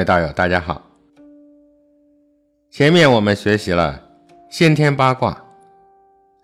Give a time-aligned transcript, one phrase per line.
[0.00, 0.80] 各位道友，大家好。
[2.70, 4.02] 前面我们学习了
[4.48, 5.44] 先天八卦，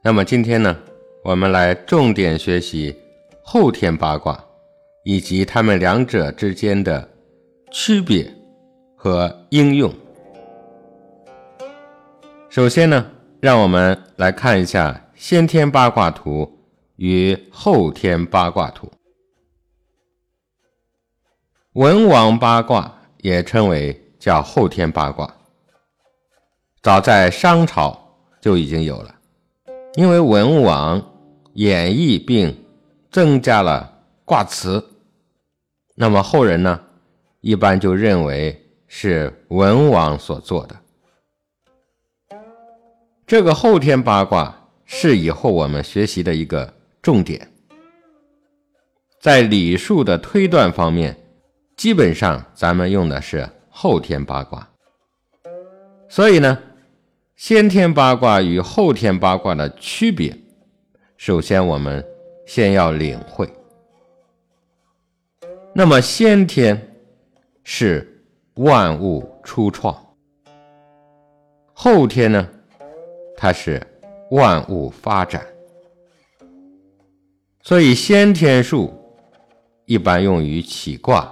[0.02, 0.76] 那么今天呢，
[1.24, 2.94] 我们来重点学习
[3.42, 4.38] 后天八卦
[5.04, 7.08] 以及它们两者之间的
[7.72, 8.30] 区别
[8.94, 9.90] 和应用。
[12.50, 16.58] 首先呢，让我们来看一下先天八卦图
[16.96, 18.92] 与后天八卦图。
[21.72, 22.95] 文王八卦
[23.26, 25.28] 也称为叫后天八卦，
[26.80, 29.12] 早在商朝就已经有了，
[29.96, 31.04] 因为文王
[31.54, 32.56] 演绎并
[33.10, 34.80] 增加了卦辞，
[35.96, 36.80] 那么后人呢
[37.40, 40.76] 一般就认为是文王所做的。
[43.26, 47.50] 这个后天八卦是以后我们学习的一个重点，
[49.20, 51.25] 在礼数的推断方面。
[51.76, 54.66] 基本上，咱们用的是后天八卦，
[56.08, 56.58] 所以呢，
[57.34, 60.34] 先天八卦与后天八卦的区别，
[61.18, 62.02] 首先我们
[62.46, 63.46] 先要领会。
[65.74, 66.96] 那么，先天
[67.62, 69.94] 是万物初创，
[71.74, 72.48] 后天呢，
[73.36, 73.86] 它是
[74.30, 75.46] 万物发展，
[77.60, 78.90] 所以先天数
[79.84, 81.30] 一般用于起卦。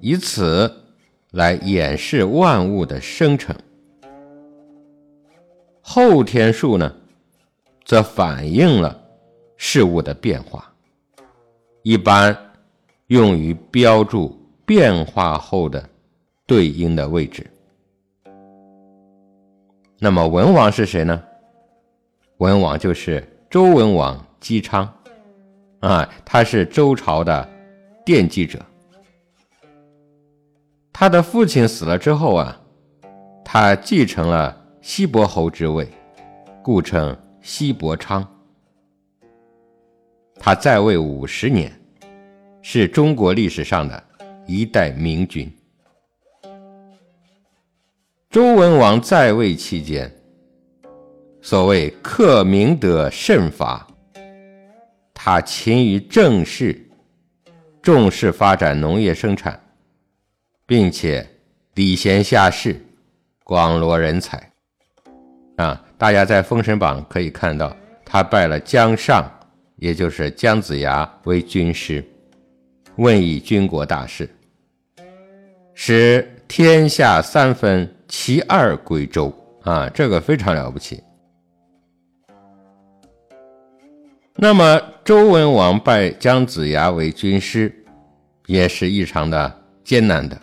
[0.00, 0.72] 以此
[1.32, 3.54] 来演示万物的生成。
[5.82, 6.94] 后天数呢，
[7.84, 8.98] 则反映了
[9.56, 10.72] 事物的变化，
[11.82, 12.36] 一般
[13.08, 15.86] 用于标注变化后的
[16.46, 17.46] 对应的位置。
[19.98, 21.22] 那么文王是谁呢？
[22.38, 24.90] 文王就是周文王姬昌，
[25.80, 27.46] 啊，他是周朝的
[28.06, 28.58] 奠基者。
[30.92, 32.60] 他的父亲死了之后啊，
[33.44, 35.88] 他继承了西伯侯之位，
[36.62, 38.26] 故称西伯昌。
[40.38, 41.72] 他在位五十年，
[42.62, 44.02] 是中国历史上的
[44.46, 45.50] 一代明君。
[48.28, 50.10] 周文王在位期间，
[51.40, 53.86] 所谓克明德慎罚，
[55.12, 56.88] 他勤于政事，
[57.82, 59.58] 重视发展农业生产。
[60.70, 61.28] 并且
[61.74, 62.80] 礼贤下士，
[63.42, 64.52] 广罗人才，
[65.56, 69.28] 啊，大家在《封神榜》可以看到，他拜了姜尚，
[69.74, 72.04] 也就是姜子牙为军师，
[72.98, 74.30] 问以军国大事，
[75.74, 81.02] 使天下三分其二归周，啊，这个非常了不起。
[84.36, 87.74] 那么周文王拜姜子牙为军师，
[88.46, 90.40] 也是异常的艰难的。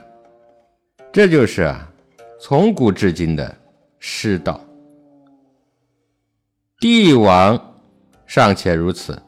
[1.18, 1.92] 这就是啊，
[2.40, 3.58] 从古至今的
[3.98, 4.62] 师道。
[6.80, 7.60] 帝王
[8.28, 9.20] 尚且如此，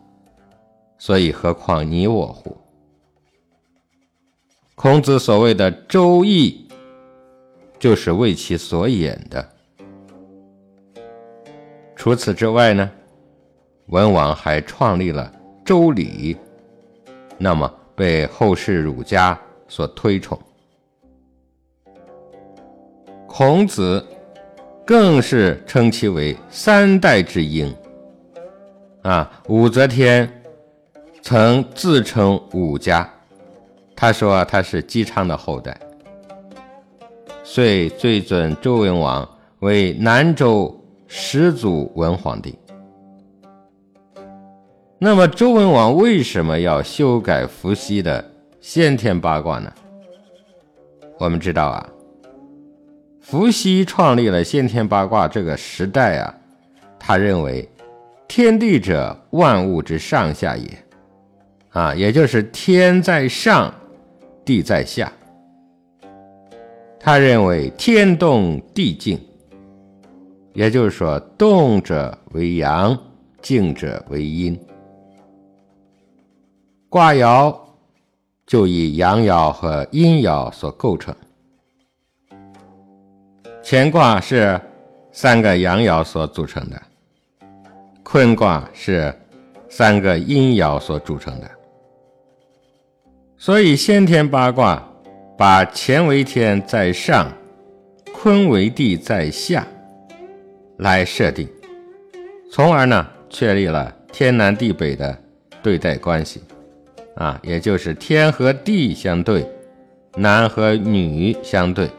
[0.99, 2.55] 所以何况你我乎？
[4.75, 6.69] 孔子所谓的《周易》，
[7.79, 9.49] 就是为其所演的。
[11.95, 12.91] 除此之外呢，
[13.87, 15.33] 文王还创立了
[15.65, 16.35] 《周礼》，
[17.39, 19.35] 那么被后世儒家
[19.67, 20.39] 所推崇。
[23.29, 24.03] 孔子
[24.83, 27.73] 更是称其为三代之英。
[29.03, 30.29] 啊，武则天
[31.21, 33.07] 曾自称武家，
[33.95, 35.79] 他说他是姬昌的后代，
[37.43, 39.29] 遂最尊周文王
[39.59, 40.75] 为南周
[41.07, 42.57] 始祖文皇帝。
[44.97, 48.25] 那么，周文王为什么要修改伏羲的
[48.59, 49.71] 先天八卦呢？
[51.19, 51.89] 我们知道啊。
[53.29, 56.33] 伏羲创立了先天八卦这个时代啊，
[56.97, 57.69] 他认为
[58.27, 60.67] 天地者，万物之上下也，
[61.69, 63.71] 啊，也就是天在上，
[64.43, 65.13] 地在下。
[66.99, 69.19] 他认为天动地静，
[70.53, 72.97] 也就是说，动者为阳，
[73.43, 74.59] 静者为阴。
[76.89, 77.55] 卦爻
[78.47, 81.15] 就以阳爻和阴爻所构成。
[83.63, 84.59] 乾卦是
[85.11, 86.81] 三个阳爻所组成的，
[88.03, 89.13] 坤卦是
[89.69, 91.49] 三个阴爻所组成的。
[93.37, 94.83] 所以先天八卦
[95.37, 97.31] 把乾为天在上，
[98.13, 99.65] 坤为地在下
[100.77, 101.47] 来设定，
[102.51, 105.17] 从而呢确立了天南地北的
[105.61, 106.41] 对待关系，
[107.15, 109.45] 啊，也就是天和地相对，
[110.15, 111.89] 男和女相对。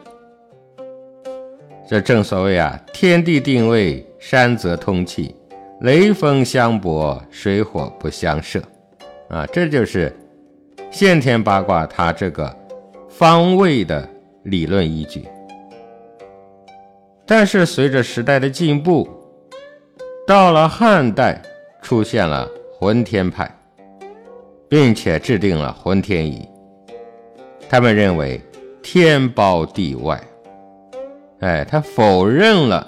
[1.90, 5.34] 这正所谓啊，天地定位，山泽通气，
[5.80, 8.62] 雷风相搏，水火不相射。
[9.28, 10.16] 啊，这就是
[10.88, 12.56] 先天八卦它这个
[13.08, 14.08] 方位的
[14.44, 15.26] 理论依据。
[17.26, 19.08] 但是随着时代的进步，
[20.24, 21.42] 到了汉代，
[21.82, 22.48] 出现了
[22.78, 23.52] 浑天派，
[24.68, 26.48] 并且制定了浑天仪。
[27.68, 28.40] 他们认为
[28.80, 30.20] 天包地外，
[31.40, 32.86] 哎，他否认了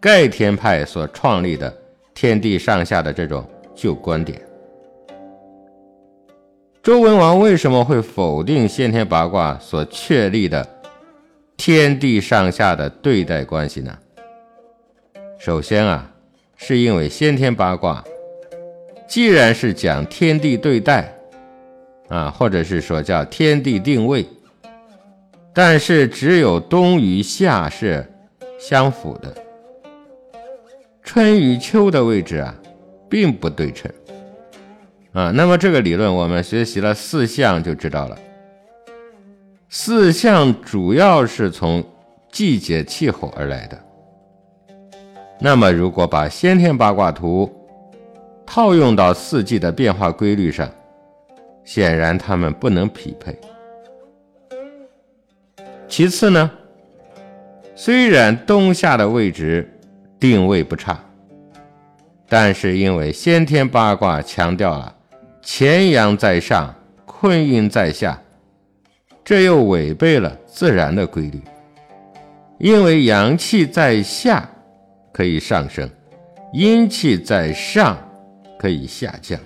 [0.00, 1.72] 盖天派所创立的
[2.12, 3.44] 天地上下的这种
[3.74, 4.40] 旧观点。
[6.82, 10.66] 周文王为什么会否定先天八卦所确立的？
[11.56, 13.96] 天地上下的对待关系呢？
[15.38, 16.10] 首先啊，
[16.56, 18.02] 是因为先天八卦
[19.06, 21.14] 既然是讲天地对待
[22.08, 24.26] 啊，或者是说叫天地定位，
[25.54, 28.10] 但是只有冬与夏是
[28.58, 29.34] 相符的，
[31.02, 32.54] 春与秋的位置啊，
[33.08, 33.90] 并不对称
[35.12, 35.30] 啊。
[35.30, 38.18] 那么这个理论，我们学习了四象就知道了。
[39.68, 41.84] 四象主要是从
[42.30, 43.78] 季节气候而来的。
[45.38, 47.50] 那么，如果把先天八卦图
[48.46, 50.70] 套用到四季的变化规律上，
[51.64, 53.38] 显然它们不能匹配。
[55.92, 56.50] 其次呢，
[57.74, 59.78] 虽然冬夏的位置
[60.18, 60.98] 定位不差，
[62.30, 64.96] 但是因为先天八卦强调了
[65.42, 66.74] 乾阳在上，
[67.04, 68.18] 坤阴在下。
[69.22, 71.38] 这又违背了自然的规律，
[72.56, 74.48] 因为阳气在下
[75.12, 75.86] 可以上升，
[76.54, 77.98] 阴气在上
[78.58, 79.38] 可以下降。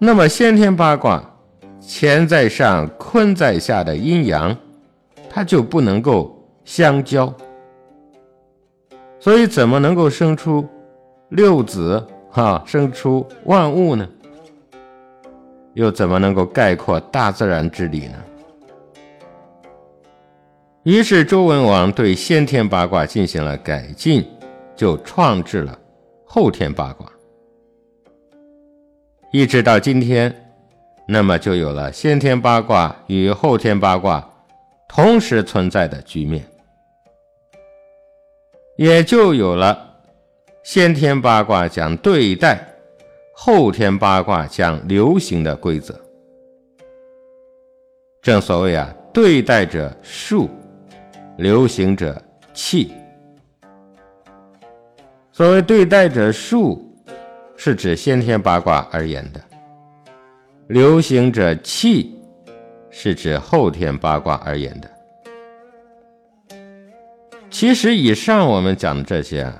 [0.00, 1.22] 那么先天八卦
[1.84, 4.56] 乾在上，坤在下的阴阳，
[5.28, 6.34] 它就不能够
[6.64, 7.32] 相交，
[9.18, 10.66] 所以怎么能够生出
[11.30, 14.08] 六子哈，生出万物呢？
[15.74, 18.14] 又怎么能够概括大自然之理呢？
[20.82, 24.26] 于是周文王对先天八卦进行了改进，
[24.74, 25.78] 就创制了
[26.24, 27.06] 后天八卦。
[29.30, 30.41] 一直到今天，
[31.06, 34.30] 那么就有了先天八卦与后天八卦
[34.88, 36.44] 同时存在的局面，
[38.76, 39.96] 也就有了
[40.62, 42.68] 先天八卦讲对待。
[43.34, 45.98] 后天八卦讲流行的规则，
[48.20, 50.48] 正所谓啊，对待者数，
[51.38, 52.22] 流行者
[52.52, 52.92] 气。
[55.32, 56.94] 所谓对待者数，
[57.56, 59.40] 是指先天八卦而言的；
[60.72, 62.18] 流行者气，
[62.88, 64.90] 是指后天八卦而言的。
[67.50, 69.52] 其实以上我们讲的这些，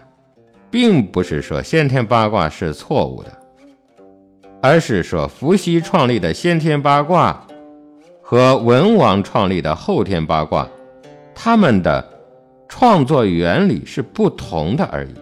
[0.71, 3.31] 并不是说先天八卦是错误的。
[4.63, 7.47] 而是说，伏羲创立的先天八卦
[8.23, 10.67] 和文王创立的后天八卦，
[11.35, 12.03] 他们的
[12.71, 15.13] 创作原理是不同的而已。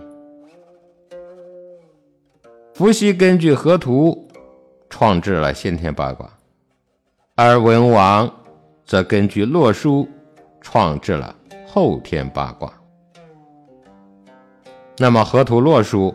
[2.74, 4.29] 伏羲根据河图
[4.90, 6.28] 创制了先天八卦，
[7.36, 8.30] 而文王
[8.84, 10.06] 则根据洛书
[10.60, 11.34] 创制了
[11.66, 12.70] 后天八卦。
[14.98, 16.14] 那么河图洛书，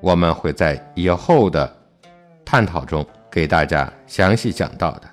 [0.00, 1.78] 我们会在以后的。
[2.44, 5.08] 探讨中给大家详细讲到的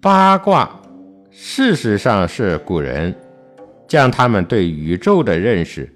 [0.00, 0.68] 八卦，
[1.30, 3.14] 事实上是古人
[3.86, 5.88] 将他们对宇宙的认识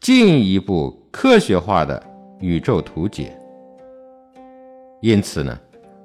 [0.00, 2.02] 进一步科学化的
[2.40, 3.38] 宇宙图解。
[5.02, 5.56] 因此呢，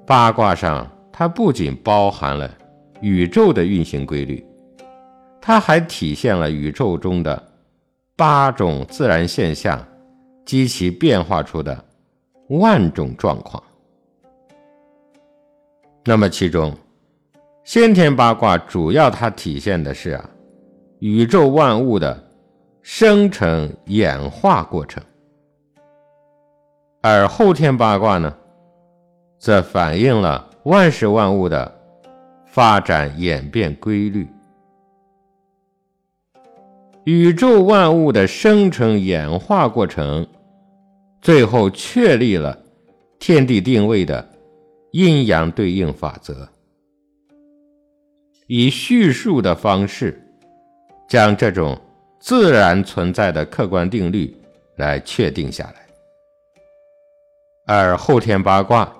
[0.06, 2.48] 八卦上它不仅包含了
[3.00, 4.44] 宇宙的运行规律，
[5.40, 7.42] 它还体现了宇宙中的
[8.14, 9.82] 八种自然现象
[10.44, 11.84] 及其变化出的。
[12.50, 13.62] 万种状况，
[16.06, 16.74] 那么其中
[17.62, 20.30] 先天八卦主要它体现的是啊
[21.00, 22.18] 宇宙万物的
[22.80, 25.02] 生成演化过程，
[27.02, 28.34] 而后天八卦呢，
[29.38, 31.80] 则反映了万事万物的
[32.46, 34.26] 发展演变规律。
[37.04, 40.26] 宇宙万物的生成演化过程。
[41.20, 42.56] 最后确立了
[43.18, 44.26] 天地定位的
[44.92, 46.48] 阴阳对应法则，
[48.46, 50.24] 以叙述的方式
[51.08, 51.76] 将这种
[52.20, 54.34] 自然存在的客观定律
[54.76, 55.86] 来确定下来。
[57.66, 58.90] 而后天八卦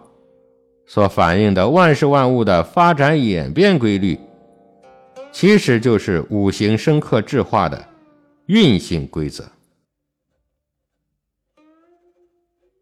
[0.89, 4.19] 所反映的万事万物的发展演变规律，
[5.31, 7.87] 其实就是五行生克制化的
[8.47, 9.45] 运行规则。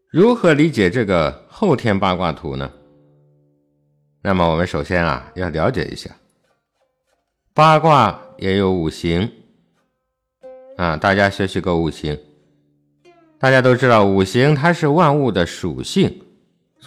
[0.09, 2.71] 如何理解这个后天八卦图呢？
[4.21, 6.09] 那么我们首先啊要了解一下，
[7.53, 9.29] 八卦也有五行
[10.77, 12.17] 啊，大家学习过五行，
[13.37, 16.21] 大家都知道五行它是万物的属性。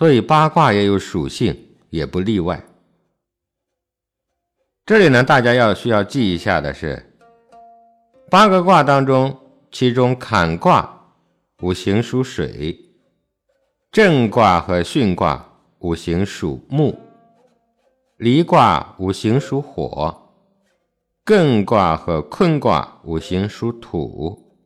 [0.01, 1.55] 所以八卦也有属性，
[1.91, 2.65] 也不例外。
[4.87, 7.19] 这里呢，大家要需要记一下的是，
[8.31, 9.39] 八个卦当中，
[9.71, 11.13] 其中坎卦
[11.61, 12.75] 五行属水，
[13.93, 16.99] 震卦和巽卦五行属木，
[18.17, 20.33] 离卦五行属火，
[21.27, 24.57] 艮卦和坤卦五行属土，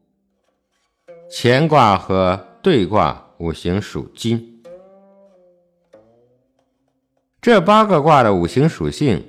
[1.29, 4.54] 乾卦和兑卦五行属金。
[7.45, 9.23] 这八个卦的五行属性，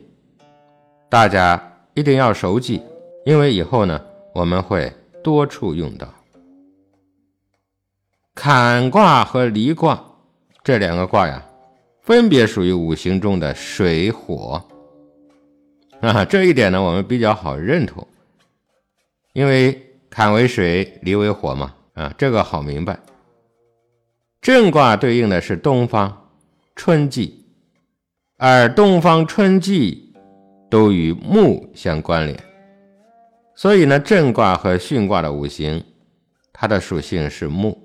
[1.10, 1.62] 大家
[1.95, 2.81] 一定要熟记，
[3.25, 4.01] 因为以后呢
[4.34, 4.89] 我们会
[5.22, 6.07] 多处用到。
[8.34, 10.01] 坎卦和离卦
[10.63, 11.45] 这两个卦呀，
[12.03, 14.63] 分别属于五行中的水火
[16.00, 18.07] 啊，这一点呢我们比较好认同，
[19.34, 22.98] 因为坎为水，离为火嘛啊，这个好明白。
[24.39, 26.29] 震卦对应的是东方
[26.77, 27.41] 春季。
[28.47, 30.13] 而东方春季
[30.69, 32.39] 都与木相关联，
[33.55, 35.83] 所以呢，震卦和巽卦的五行，
[36.53, 37.75] 它的属性是木。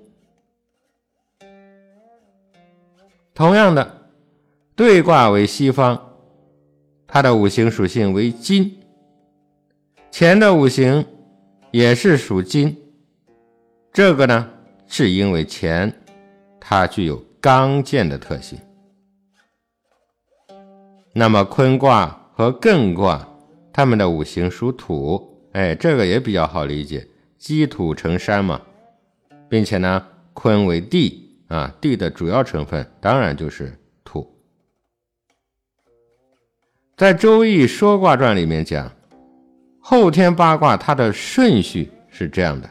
[3.33, 4.11] 同样的，
[4.75, 5.99] 兑卦为西方，
[7.07, 8.71] 它的五行属性为金。
[10.11, 11.03] 乾的五行
[11.71, 12.77] 也是属金，
[13.91, 14.47] 这个呢，
[14.85, 15.91] 是因为乾
[16.59, 18.59] 它具有刚健的特性。
[21.13, 23.27] 那么坤卦和艮卦，
[23.73, 27.05] 它们的五行属土，哎，这个也比较好理解，
[27.37, 28.61] 积土成山嘛，
[29.49, 34.25] 并且呢，坤为地啊，地的主要成分当然就是土。
[36.95, 38.89] 在《周易说卦传》里面讲，
[39.79, 42.69] 后天八卦它的顺序是这样的，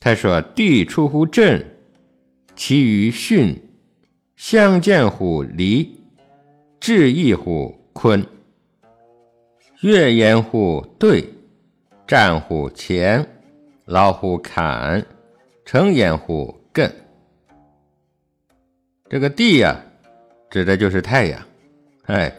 [0.00, 1.64] 他说：“地出乎震，
[2.54, 3.56] 其余巽，
[4.36, 5.96] 相见乎离。”
[6.80, 8.24] 至义乎坤，
[9.82, 11.24] 月言乎兑，
[12.06, 13.26] 战乎乾，
[13.84, 15.04] 老乎坎，
[15.64, 16.90] 成言乎艮。
[19.10, 19.84] 这个地呀，
[20.50, 21.42] 指的就是太阳。
[22.04, 22.32] 哎，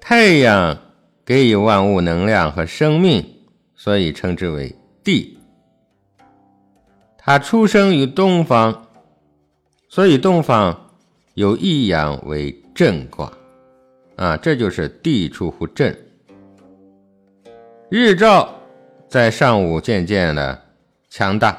[0.00, 0.76] 太阳
[1.24, 3.24] 给予万物能量和生命，
[3.74, 5.38] 所以称之为地。
[7.16, 8.88] 它出生于东方，
[9.88, 10.90] 所以东方
[11.34, 13.32] 有一阳为震卦。
[14.16, 15.96] 啊，这就是地出乎震。
[17.88, 18.54] 日照
[19.08, 20.62] 在上午渐渐的
[21.08, 21.56] 强大，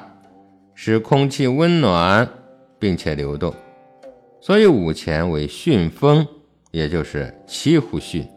[0.74, 2.28] 使空气温暖
[2.80, 3.54] 并且流动，
[4.42, 6.28] 所以午前为巽风，
[6.72, 8.28] 也就是七乎巽。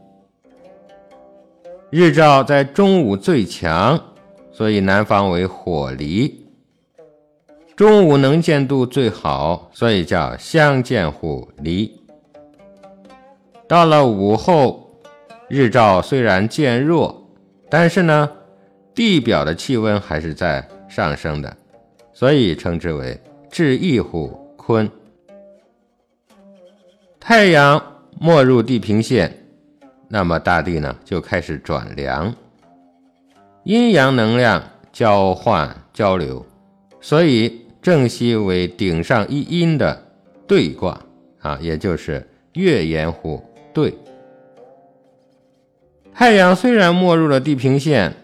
[1.90, 3.98] 日照在中午最强，
[4.52, 6.46] 所以南方为火离。
[7.74, 11.97] 中午能见度最好，所以叫相见乎离。
[13.68, 14.98] 到了午后，
[15.46, 17.28] 日照虽然渐弱，
[17.68, 18.30] 但是呢，
[18.94, 21.54] 地表的气温还是在上升的，
[22.14, 23.20] 所以称之为
[23.50, 24.90] 至异乎坤。
[27.20, 29.36] 太阳没入地平线，
[30.08, 32.34] 那么大地呢就开始转凉，
[33.64, 36.42] 阴阳能量交换交流，
[37.02, 40.02] 所以正西为顶上一阴的
[40.46, 40.98] 兑卦
[41.42, 43.44] 啊，也就是月圆乎。
[43.72, 43.96] 对，
[46.12, 48.14] 太阳虽然没入了地平线，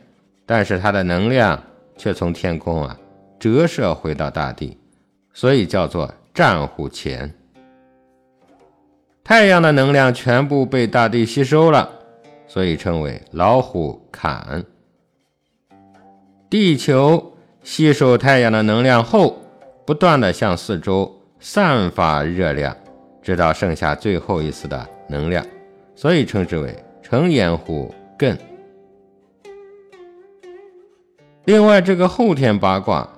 [0.45, 1.63] 但是它的能量
[1.97, 2.99] 却从天空啊
[3.39, 4.77] 折射回到大地，
[5.33, 7.33] 所以叫做战虎乾。
[9.23, 11.89] 太阳的能量全部被大地吸收了，
[12.47, 14.65] 所以称为老虎坎。
[16.51, 19.39] 地球吸收太阳的能量后，
[19.87, 22.77] 不断的向四周散发热量，
[23.23, 24.89] 直到剩下最后一丝的。
[25.15, 25.47] 能量，
[25.95, 28.37] 所以称之为成岩乎艮。
[31.45, 33.09] 另外，这个后天八卦，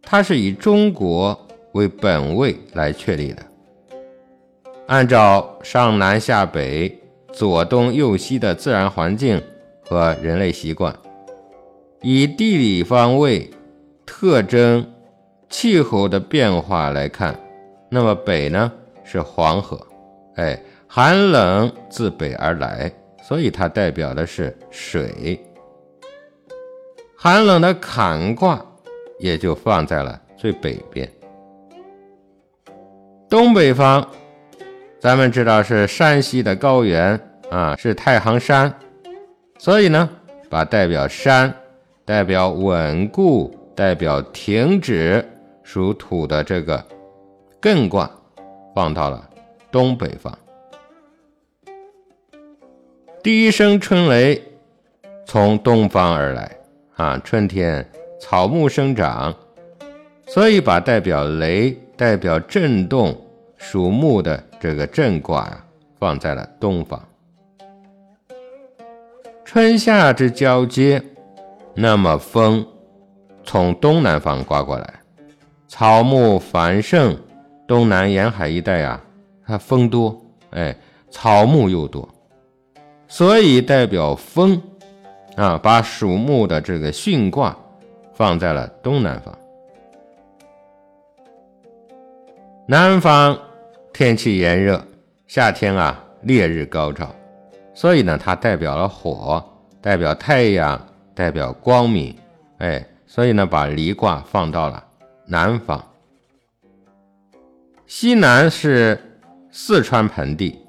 [0.00, 1.38] 它是以中国
[1.72, 3.42] 为本位来确立的，
[4.86, 6.98] 按照上南下北、
[7.32, 9.42] 左东右西的自然环境
[9.84, 10.96] 和人类习惯，
[12.02, 13.50] 以地理方位、
[14.06, 14.86] 特征、
[15.50, 17.38] 气候的变化来看，
[17.90, 18.72] 那么北呢
[19.04, 19.84] 是黄河。
[20.36, 20.60] 哎，
[20.96, 22.90] 寒冷自北而来，
[23.22, 25.38] 所以它代表的是水。
[27.14, 28.64] 寒冷的坎卦
[29.18, 31.06] 也就放在了最北边。
[33.28, 34.08] 东北方，
[34.98, 38.74] 咱们知道是山西的高原啊，是太行山，
[39.58, 40.08] 所以呢，
[40.48, 41.54] 把代表山、
[42.06, 45.22] 代表稳固、代表停止
[45.62, 46.82] 属土的这个
[47.60, 48.10] 艮卦
[48.74, 49.28] 放到了
[49.70, 50.34] 东北方。
[53.26, 54.40] 第一声春雷
[55.26, 56.48] 从东方而来
[56.94, 57.84] 啊，春天
[58.20, 59.34] 草木生长，
[60.28, 63.20] 所以把代表雷、代表震动
[63.56, 65.60] 属木的这个震卦
[65.98, 67.02] 放在了东方。
[69.44, 71.02] 春夏之交接，
[71.74, 72.64] 那么风
[73.42, 74.94] 从东南方刮过来，
[75.66, 77.18] 草木繁盛，
[77.66, 79.00] 东南沿海一带呀，
[79.44, 80.16] 它风多，
[80.50, 80.76] 哎，
[81.10, 82.08] 草木又多。
[83.08, 84.60] 所以代表风，
[85.36, 87.56] 啊，把属木的这个巽卦
[88.12, 89.36] 放在了东南方。
[92.66, 93.38] 南方
[93.92, 94.84] 天气炎热，
[95.28, 97.14] 夏天啊烈日高照，
[97.72, 99.42] 所以呢它代表了火，
[99.80, 100.84] 代表太阳，
[101.14, 102.14] 代表光明，
[102.58, 104.84] 哎，所以呢把离卦放到了
[105.26, 105.82] 南方。
[107.86, 109.20] 西南是
[109.52, 110.65] 四川盆地。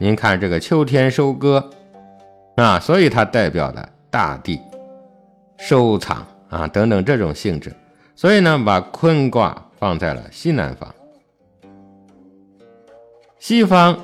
[0.00, 1.70] 您看这个秋天收割
[2.54, 4.60] 啊，所以它代表了大地
[5.58, 7.74] 收藏啊等等这种性质，
[8.14, 10.94] 所以呢，把坤卦放在了西南方。
[13.40, 13.98] 西方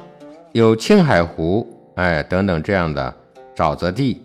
[0.50, 3.14] 有青海湖，哎等等这样的
[3.54, 4.20] 沼泽地，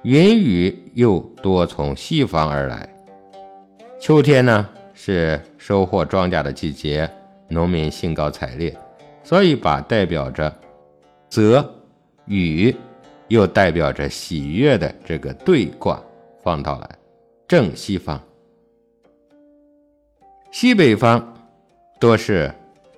[0.00, 2.88] 云雨又多从西方而来。
[4.00, 7.06] 秋天呢是收获庄稼的季节，
[7.48, 8.74] 农民兴高采烈，
[9.22, 10.50] 所以把代表着。
[11.28, 11.74] 则
[12.26, 12.74] 雨
[13.28, 16.02] 又代表着喜悦的这个对卦
[16.42, 16.90] 放到了
[17.48, 18.22] 正西方，
[20.50, 21.34] 西北方
[22.00, 22.52] 多是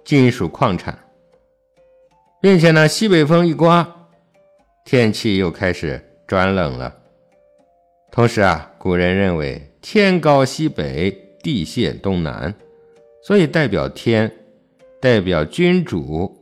[0.04, 0.98] 金属矿产，
[2.40, 4.08] 并且呢，西北风一刮，
[4.84, 6.94] 天气又开始转冷了。
[8.10, 11.10] 同时啊，古人认为天高西北，
[11.42, 12.54] 地陷东南，
[13.22, 14.30] 所以代表天，
[15.00, 16.37] 代表君主。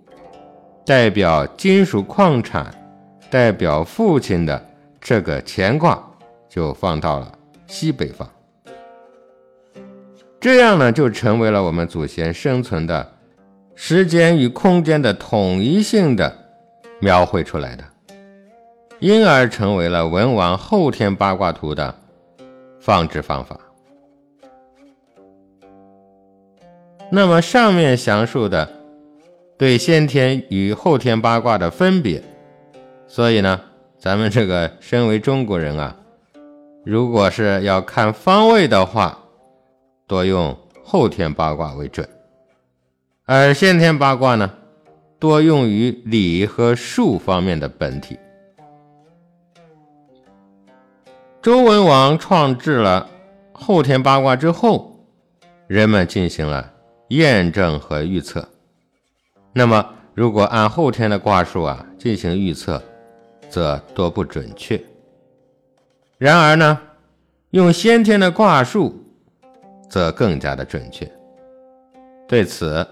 [0.86, 2.72] 代表金属矿产，
[3.28, 4.64] 代表父亲的
[5.00, 6.00] 这个乾卦
[6.48, 8.30] 就放到了西北方，
[10.38, 13.14] 这样呢就成为了我们祖先生存的
[13.74, 16.32] 时间与空间的统一性的
[17.00, 17.82] 描绘出来的，
[19.00, 21.92] 因而成为了文王后天八卦图的
[22.78, 23.58] 放置方法。
[27.10, 28.85] 那么上面详述的。
[29.58, 32.22] 对先天与后天八卦的分别，
[33.06, 33.58] 所以呢，
[33.98, 35.96] 咱们这个身为中国人啊，
[36.84, 39.18] 如果是要看方位的话，
[40.06, 42.06] 多用后天八卦为准；
[43.24, 44.52] 而先天八卦呢，
[45.18, 48.18] 多用于理和数方面的本体。
[51.40, 53.08] 周文王创制了
[53.52, 55.00] 后天八卦之后，
[55.66, 56.74] 人们进行了
[57.08, 58.46] 验证和预测。
[59.58, 62.82] 那么，如果按后天的卦数啊进行预测，
[63.48, 64.78] 则多不准确。
[66.18, 66.78] 然而呢，
[67.52, 69.02] 用先天的卦数，
[69.88, 71.10] 则更加的准确。
[72.28, 72.86] 对此，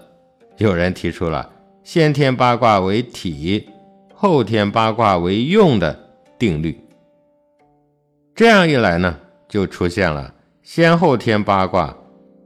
[0.57, 1.47] 有人提出了
[1.83, 3.69] 先天八卦为体，
[4.15, 5.95] 后天八卦为用的
[6.39, 6.83] 定律。
[8.33, 9.15] 这样一来呢，
[9.47, 11.95] 就出现了先后天八卦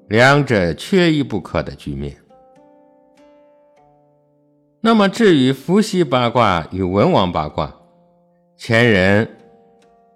[0.09, 2.18] 两者缺一不可的局面。
[4.81, 7.75] 那么，至于伏羲八卦与文王八卦，
[8.55, 9.29] 前人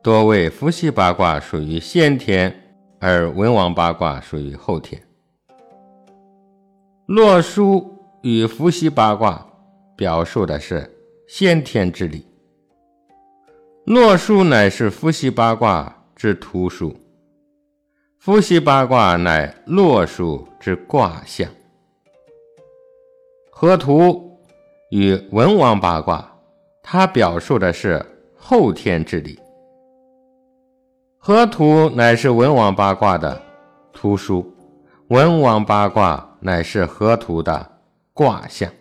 [0.02, 2.56] 多为伏羲八卦属于先天，
[2.98, 5.02] 而文王八卦属于后天。
[7.08, 9.46] 洛书与伏羲八卦
[9.98, 10.90] 表述的是
[11.28, 12.26] 先天之理。
[13.84, 16.96] 洛书乃是伏羲八卦之图书，
[18.18, 21.50] 伏羲八卦乃洛书之卦象。
[23.52, 24.33] 河图。
[24.94, 26.32] 与文王八卦，
[26.84, 28.06] 它表述的是
[28.38, 29.40] 后天之理。
[31.18, 33.42] 河图乃是文王八卦的
[33.92, 34.56] 图书，
[35.08, 37.80] 文王八卦乃是河图的
[38.14, 38.72] 卦象。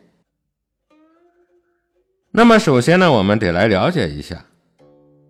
[2.30, 4.44] 那么，首先呢，我们得来了解一下，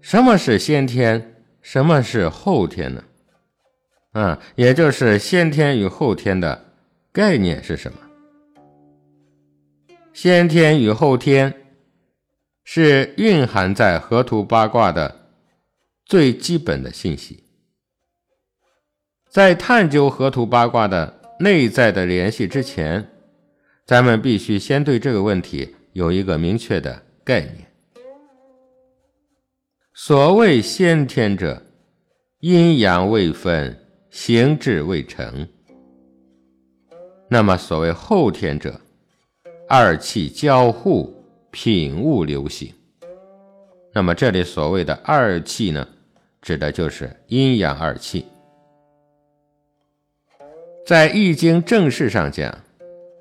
[0.01, 3.05] 什么是先天，什么是后天呢？
[4.15, 6.73] 啊，也就是先天与后天的
[7.13, 7.99] 概念是什么？
[10.13, 11.55] 先天与后天
[12.65, 15.31] 是蕴含在河图八卦的
[16.05, 17.45] 最基本的信息。
[19.31, 23.11] 在探究河图八卦的内在的联系之前，
[23.87, 27.73] 咱们必须先对这个问题有一个明确的概念。
[29.95, 31.63] 所谓先天者，
[32.41, 35.49] 阴阳未分，形质未成。
[37.29, 38.79] 那么所谓后天者，
[39.75, 42.75] 二气交互，品物流行。
[43.95, 45.89] 那么这里所谓的二气呢，
[46.43, 48.27] 指的就是阴阳二气。
[50.87, 52.55] 在《易经》正式上讲，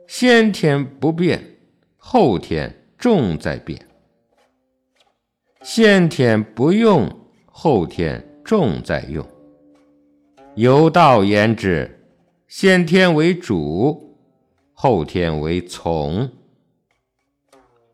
[0.08, 1.42] 先天不变，
[1.96, 3.80] 后天重在变；
[5.64, 7.10] 先天不用，
[7.46, 9.26] 后天重在用。
[10.56, 12.04] 有道言之，
[12.50, 14.18] 先天为主，
[14.74, 16.28] 后天为从；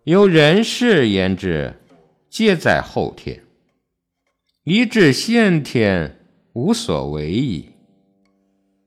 [0.07, 1.73] 由人事言之，
[2.29, 3.43] 皆在后天。
[4.63, 6.17] 一至先天，
[6.53, 7.67] 无所为矣。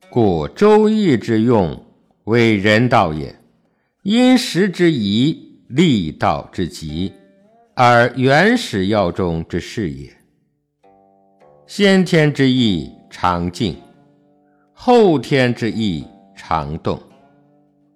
[0.08, 1.84] 故《周易》之用
[2.24, 3.38] 为人道也，
[4.02, 7.12] 因时之宜，利道之极，
[7.74, 10.10] 而原始要中之事也。
[11.66, 13.76] 先天之意常静，
[14.72, 16.02] 后天之意
[16.34, 16.98] 常动，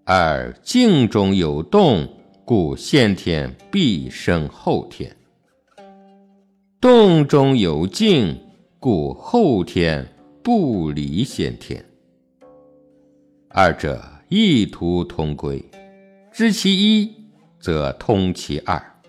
[0.05, 2.07] 而静中有动，
[2.47, 5.09] 故先天必生后天；
[6.79, 8.39] 动中有静，
[8.79, 10.07] 故后天
[10.43, 11.83] 不离先天。
[13.49, 15.65] 二者异途同归，
[16.31, 17.15] 知其一，
[17.59, 19.01] 则通其二。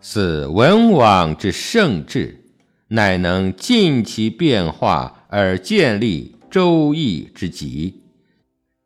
[0.00, 2.40] 此文王之圣智，
[2.86, 8.00] 乃能尽其变化而建立周易之极，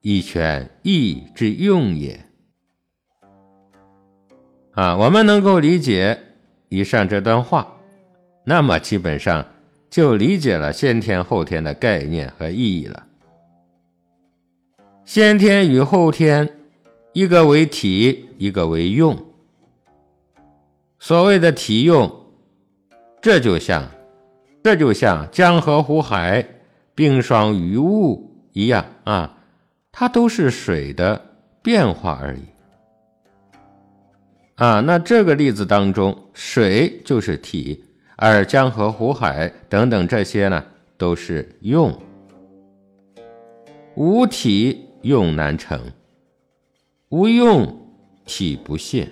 [0.01, 2.22] 以全易之用也。
[4.77, 6.19] 啊，我们能够理解
[6.69, 7.67] 以上这段话，
[8.45, 9.43] 那么基本上
[9.89, 13.07] 就理解了先天后天的概念和意义了。
[15.07, 16.59] 先天与后天，
[17.15, 19.17] 一个为体，一个为用。
[20.99, 22.27] 所谓的体用，
[23.23, 23.89] 这就像，
[24.62, 26.47] 这就像江河湖海、
[26.95, 29.39] 冰霜雨雾一样啊，
[29.91, 31.25] 它都是水的
[31.62, 32.43] 变化而已。
[34.57, 37.85] 啊，那这个例子当中，水就是体，
[38.16, 40.62] 而江河湖海等等这些呢，
[40.99, 41.97] 都是用。
[43.95, 44.83] 无体。
[45.03, 45.81] 用难成，
[47.11, 47.79] 无用
[48.25, 49.09] 体不现，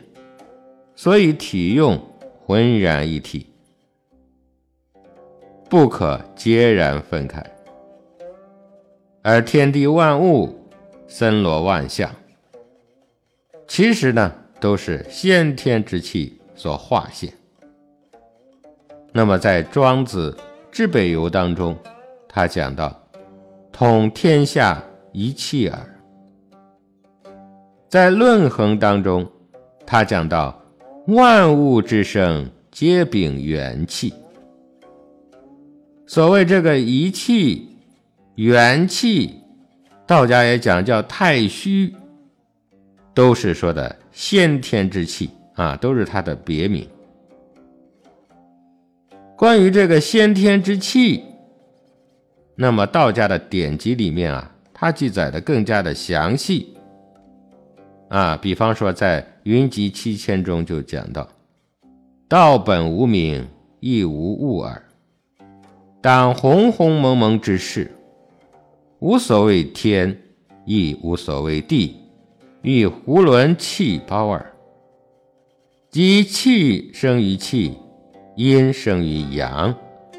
[0.97, 1.97] 所以体用
[2.45, 3.47] 浑然一体，
[5.71, 7.41] 不可截然分开。
[9.23, 10.69] 而天地万物
[11.07, 12.11] 森罗万象，
[13.69, 17.31] 其实呢都是先天之气所化现。
[19.13, 20.35] 那么在《庄子·
[20.73, 21.77] 至北游》当中，
[22.27, 22.99] 他讲到
[23.71, 25.79] ：“统天下。”一气耳。
[27.91, 29.31] 在论衡当中，
[29.87, 30.59] 他讲到
[31.09, 34.15] 万物之生皆禀元气。
[36.07, 37.77] 所谓这个一气、
[38.37, 39.39] 元气，
[40.07, 41.95] 道家也讲叫太虚，
[43.13, 46.89] 都是说的先天之气啊，都是它的别名。
[49.37, 51.25] 关于这个先天之气，
[52.55, 54.53] 那么道家的典籍里面啊。
[54.73, 56.77] 它记载的更加的详细
[58.09, 61.27] 啊，比方说在《云集七千》中就讲到
[62.29, 63.47] ：“道本无名，
[63.81, 64.83] 亦无物耳。
[66.01, 67.91] 当鸿鸿蒙蒙之事，
[68.99, 70.17] 无所谓天，
[70.67, 71.97] 亦无所谓地，
[72.65, 74.53] 欲囫囵气包耳。
[75.91, 77.77] 即气生于气，
[78.37, 79.73] 阴生于阳，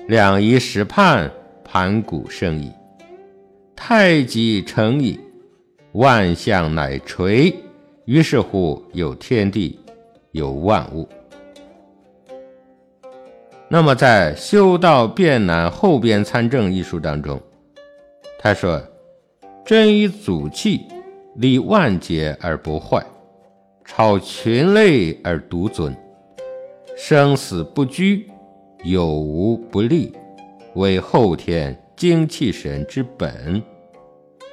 [0.08, 1.30] 两仪时判，
[1.64, 2.72] 盘古生矣。”
[3.76, 5.20] 太极成矣，
[5.94, 7.54] 万象乃垂。
[8.06, 9.80] 于是乎有天地，
[10.32, 11.10] 有万物。
[13.68, 17.42] 那么在《修道变难后边参政》一书当中，
[18.38, 18.80] 他说
[19.66, 20.82] ：“真以祖气，
[21.36, 23.06] 立万劫而不坏，
[23.86, 25.96] 超群类而独尊，
[26.98, 28.30] 生死不拘，
[28.84, 30.14] 有无不立，
[30.76, 33.64] 为后天。”精气神之本，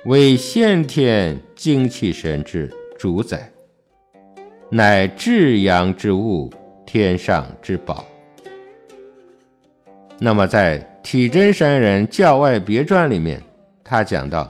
[0.04, 3.50] 为先天精气神之主宰，
[4.70, 6.48] 乃至阳之物，
[6.86, 8.04] 天上之宝。
[10.20, 13.42] 那么，在《体真山人教外别传》里面，
[13.82, 14.48] 他讲到：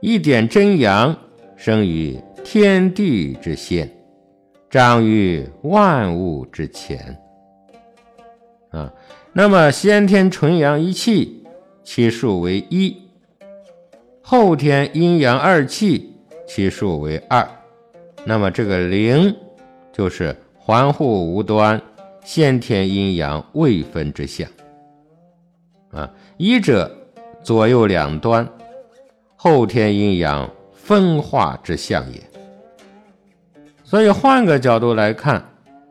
[0.00, 1.16] 一点真阳
[1.56, 3.90] 生于天地之先，
[4.68, 7.18] 长于万物之前。
[8.70, 8.92] 啊，
[9.32, 11.44] 那么先天纯阳一气，
[11.84, 12.96] 其数为一；
[14.20, 16.12] 后天阴阳二气，
[16.46, 17.48] 其数为二。
[18.24, 19.34] 那么这个零，
[19.92, 21.80] 就是环护无端，
[22.24, 24.48] 先天阴阳未分之象。
[25.92, 26.90] 啊，一者
[27.42, 28.48] 左右两端，
[29.36, 30.50] 后天阴阳
[30.84, 32.22] 分化之象也。
[33.82, 35.44] 所以换个角度来看，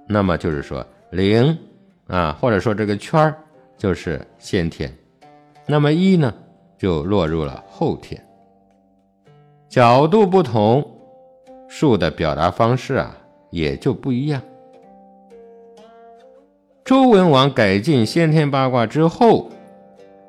[0.07, 1.57] 那么就是说零。
[2.07, 3.33] 啊，或者说这个圈儿
[3.77, 4.93] 就是先天，
[5.65, 6.31] 那么一呢
[6.77, 8.21] 就落入了后天。
[9.69, 10.85] 角度不同，
[11.69, 13.17] 数的表达方式啊
[13.51, 14.41] 也就不一样。
[16.83, 19.49] 周文王改进先天八卦之后，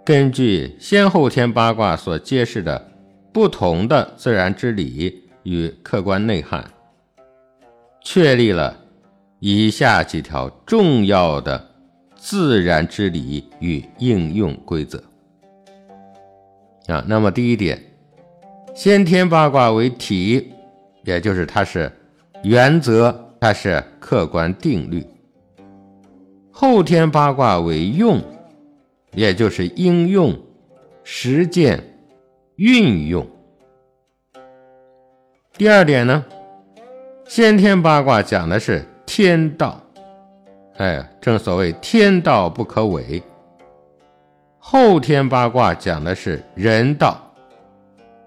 [0.05, 2.89] 根据先后天八卦所揭示的
[3.35, 6.65] 不同的自然之理与客观内涵，
[8.01, 8.79] 确立了。
[9.41, 11.69] 以下几条重要的
[12.15, 15.03] 自然之理与应用规则
[16.87, 17.05] 啊。
[17.09, 17.83] 那么第一点，
[18.73, 20.53] 先天八卦为体，
[21.03, 21.91] 也就是它是
[22.45, 25.03] 原则，它是客观定律；
[26.53, 28.23] 后天八卦为用，
[29.13, 30.35] 也就是应用、
[31.03, 31.94] 实践、
[32.57, 33.27] 运用。
[35.57, 36.25] 第二点呢，
[37.27, 38.85] 先天八卦讲的是。
[39.07, 39.79] 天道，
[40.79, 43.23] 哎，正所谓天道不可违。
[44.59, 47.21] 后天八卦讲的是人道，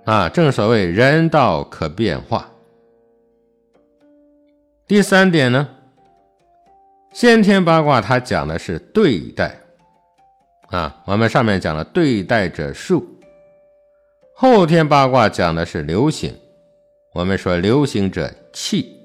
[0.05, 2.47] 啊，正所谓人道可变化。
[4.85, 5.67] 第三点呢，
[7.11, 9.59] 先天八卦它讲的是对待，
[10.69, 13.01] 啊，我们上面讲了对待者数；
[14.39, 16.31] 后天八卦讲的是流行，
[17.11, 18.95] 我们说流行者气。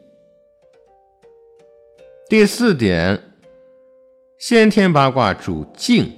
[2.28, 3.18] 第四点，
[4.36, 6.12] 先天八卦主静，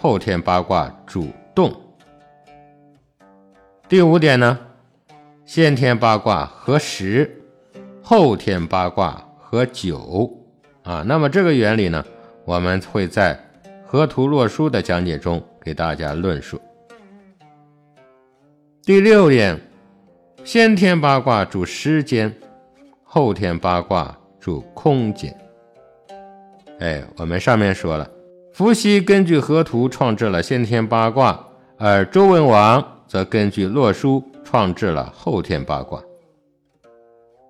[0.00, 1.72] 后天八卦主动。
[3.88, 4.58] 第五点呢，
[5.44, 7.30] 先天八卦合时，
[8.02, 10.36] 后天八卦合久
[10.82, 11.04] 啊。
[11.06, 12.04] 那么这个原理呢，
[12.44, 13.40] 我们会在
[13.86, 16.60] 河图洛书的讲解中给大家论述。
[18.86, 19.60] 第六点，
[20.44, 22.32] 先天八卦主时间，
[23.02, 24.16] 后天八卦。
[24.38, 25.36] 主空间，
[26.78, 28.08] 哎，我们上面说了，
[28.52, 31.44] 伏羲根据河图创制了先天八卦，
[31.76, 36.00] 而周文王则根据洛书创制了后天八卦。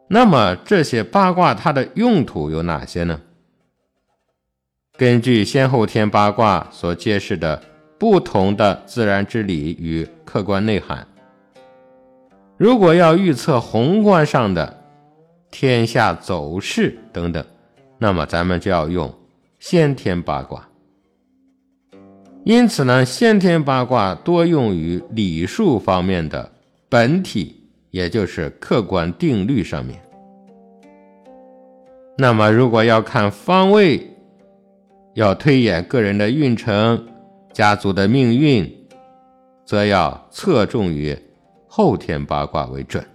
[0.09, 3.20] 那么这些八卦它的用途有哪些呢？
[4.96, 7.62] 根据先后天八卦所揭示的
[7.99, 11.07] 不同的自然之理与客观内涵，
[12.57, 14.83] 如果要预测宏观上的。
[15.49, 17.42] 天下走势等等，
[17.99, 19.14] 那么咱们就要用
[19.59, 20.69] 先天八卦。
[22.45, 26.53] 因此呢，先天八卦多用于礼数方面的
[26.90, 29.99] 本体，也就是客观定律上面。
[32.19, 34.14] 那么，如果要看方位，
[35.14, 37.07] 要推演个人的运程、
[37.55, 38.71] 家族的命运，
[39.64, 41.16] 则要侧重于
[41.76, 43.06] 后天八卦为准。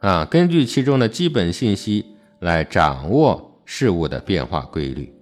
[0.00, 5.14] 啊，根据其中的基本信息来掌握事物的变化规律。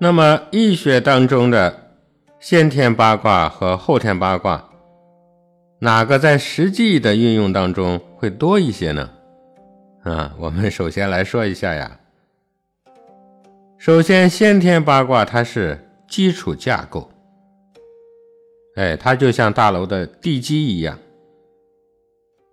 [0.00, 1.92] 那么，易学当中的
[2.40, 4.68] 先天八卦和后天八卦，
[5.78, 9.08] 哪个在实际的运用当中会多一些呢？
[10.02, 12.00] 啊，我们首先来说一下呀。
[13.78, 17.08] 首先，先天八卦它是基础架构，
[18.76, 20.98] 哎，它就像大楼的地基一样。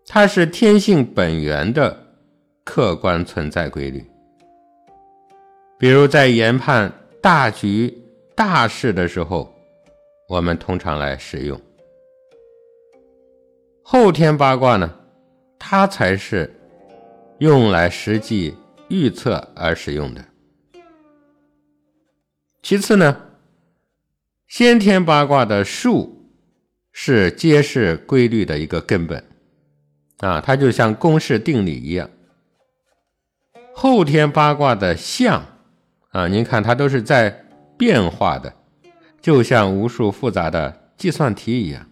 [0.05, 1.97] 它是天性本源的
[2.63, 4.05] 客观存在规律，
[5.77, 7.97] 比如在研判大局
[8.35, 9.53] 大事的时候，
[10.27, 11.59] 我们通常来使用
[13.81, 14.93] 后天八卦呢，
[15.59, 16.53] 它才是
[17.39, 18.55] 用来实际
[18.89, 20.23] 预测而使用的。
[22.61, 23.21] 其次呢，
[24.55, 26.29] 先天八卦的数
[26.91, 29.23] 是揭示规律的一个根本。
[30.17, 32.07] 啊，它就像公式定理一样。
[33.73, 35.43] 后天八卦的象
[36.11, 37.47] 啊，您看它都是在
[37.79, 38.53] 变化的，
[39.19, 41.89] 就像无数复杂的计算题一样。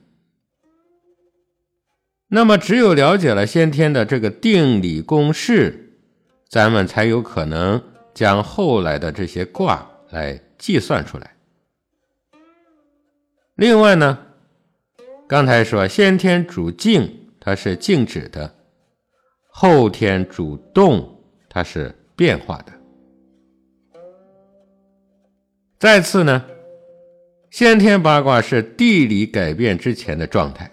[2.27, 5.97] 那么，只有了解了先天的这个定理公式，
[6.47, 7.81] 咱们才有可能
[8.13, 11.37] 将后来的这些卦来计算出来。
[13.55, 14.17] 另外呢，
[15.27, 17.17] 刚才说先天主静。
[17.43, 18.47] 它是静止的；
[19.47, 22.71] 后天主动，它是变化的。
[25.79, 26.45] 再次呢，
[27.49, 30.71] 先天八卦是地理改变之前的状态，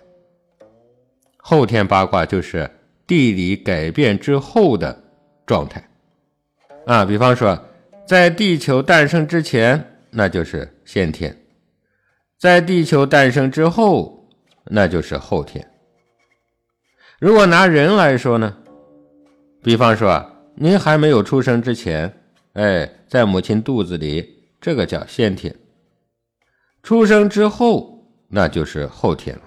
[1.38, 2.70] 后天八卦就是
[3.06, 5.02] 地理改变之后的
[5.46, 5.82] 状态。
[6.84, 7.58] 啊，比方说，
[8.06, 11.32] 在地球诞生之前，那就是先天；
[12.38, 14.28] 在地球诞生之后，
[14.66, 15.68] 那就是后天。
[17.18, 18.56] 如果拿人来说呢，
[19.60, 22.22] 比方说啊，您还没有出生之前，
[22.52, 24.36] 哎，在母亲肚子里。
[24.60, 25.54] 这个叫先天，
[26.82, 29.42] 出生之后那就是后天了。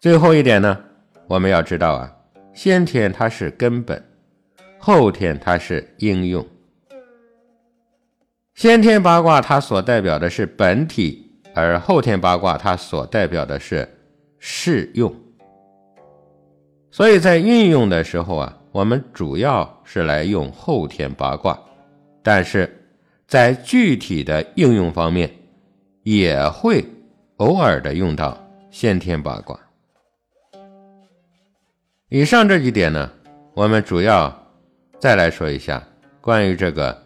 [0.00, 0.84] 最后一点呢，
[1.28, 2.12] 我们要知道啊，
[2.52, 4.04] 先天它是根本，
[4.78, 6.44] 后天它是应用。
[8.62, 13.92] 先天八卦它所代表的是本体，而后天八卦它所代表的是
[14.38, 15.12] 适用。
[16.88, 21.58] 所以在运用的时候啊，我们主要是来用后天八卦。
[22.22, 22.72] 但是，
[23.26, 25.28] 在具体的应用方面，
[26.04, 26.84] 也会
[27.38, 28.38] 偶尔的用到
[28.70, 29.58] 先天八卦。
[32.08, 33.10] 以上这几点呢，
[33.54, 34.32] 我们主要
[35.00, 35.82] 再来说一下
[36.20, 36.96] 关于这个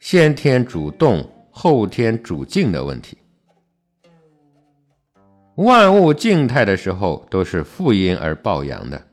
[0.00, 3.16] 先天主动、后天主静的问题。
[5.54, 9.06] 万物静态的时候都是负阴而抱阳的，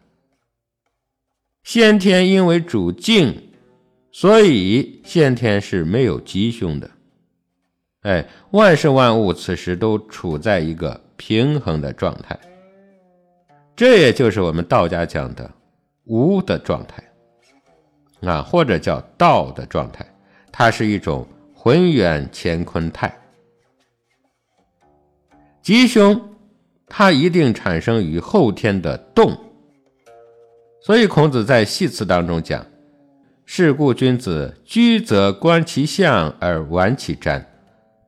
[1.63, 3.43] 先天因为主静。
[4.10, 6.89] 所以先天是没有吉凶的，
[8.02, 12.39] 哎，万事万物此时都处在一个平衡的状态，
[13.76, 15.47] 这也就是我们道家讲的
[16.06, 17.04] 无的状态
[18.21, 20.04] 啊，或者叫道的状态，
[20.60, 23.15] 它是一种浑圆乾坤态。
[25.62, 26.20] 吉凶
[26.88, 29.38] 它一定产生于后天的动，
[30.82, 32.65] 所以孔子在系辞当中讲。
[33.46, 37.46] 是故君子居则观其象而玩其占，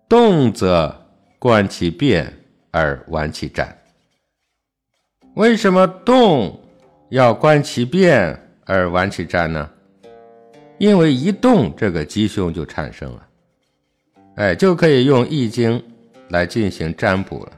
[0.10, 1.06] 动则
[1.38, 2.34] 观其变
[2.72, 3.78] 而玩其占。
[5.36, 6.60] 为什么动
[7.10, 9.70] 要观其变而玩其占呢？
[10.80, 13.28] 因为一动，这个吉凶就产生了，
[14.36, 15.82] 哎，就可以用易经
[16.30, 17.52] 来进行占卜了。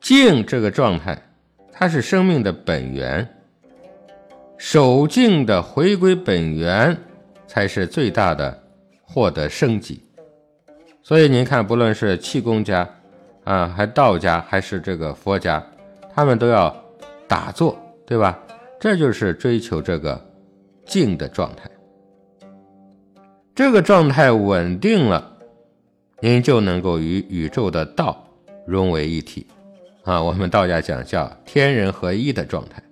[0.00, 1.16] 静这个状态，
[1.70, 3.28] 它是生命的本源。
[4.56, 6.96] 守静的回归本源，
[7.46, 8.62] 才是最大的
[9.02, 10.02] 获得生机。
[11.02, 12.88] 所以您看，不论是气功家
[13.44, 15.62] 啊，还道家，还是这个佛家，
[16.14, 16.74] 他们都要
[17.28, 18.38] 打坐，对吧？
[18.80, 20.18] 这就是追求这个
[20.86, 21.70] 静的状态。
[23.54, 25.36] 这个状态稳定了，
[26.20, 28.26] 您就能够与宇宙的道
[28.66, 29.46] 融为一体
[30.02, 30.22] 啊。
[30.22, 32.82] 我们道家讲叫天人合一的状态。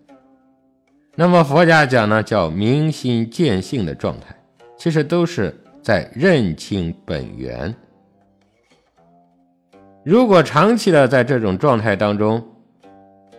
[1.14, 4.34] 那么佛家讲呢，叫明心见性的状态，
[4.78, 7.74] 其实都是在认清本源。
[10.04, 12.42] 如果长期的在这种状态当中，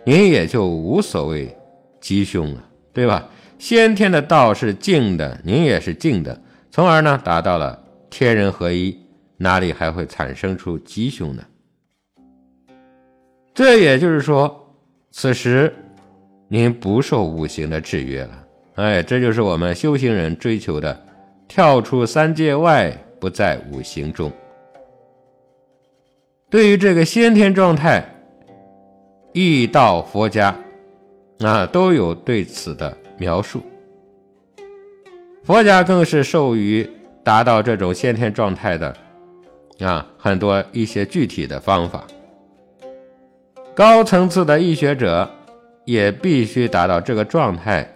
[0.04, 1.56] 您也就无所谓
[2.00, 3.28] 吉凶了，对吧？
[3.64, 6.38] 先天的道是静的，您也是静的，
[6.70, 8.94] 从而呢达到了天人合一，
[9.38, 11.42] 哪里还会产生出吉凶呢？
[13.54, 14.70] 这也就是说，
[15.10, 15.74] 此时。
[16.46, 21.02] 您不受五行的制约了，哎，这就是我们修行人追求的，
[21.48, 24.30] 跳出三界外，不在五行中。
[26.50, 28.04] 对于这个先天状态，
[29.32, 30.54] 易道佛家
[31.38, 33.62] 啊都有对此的描述。
[35.42, 36.88] 佛家更是授予
[37.22, 38.96] 达到这种先天状态的
[39.80, 42.06] 啊很多一些具体的方法。
[43.74, 45.30] 高层次的易学者。
[45.86, 47.86] 也必须达到这个状态，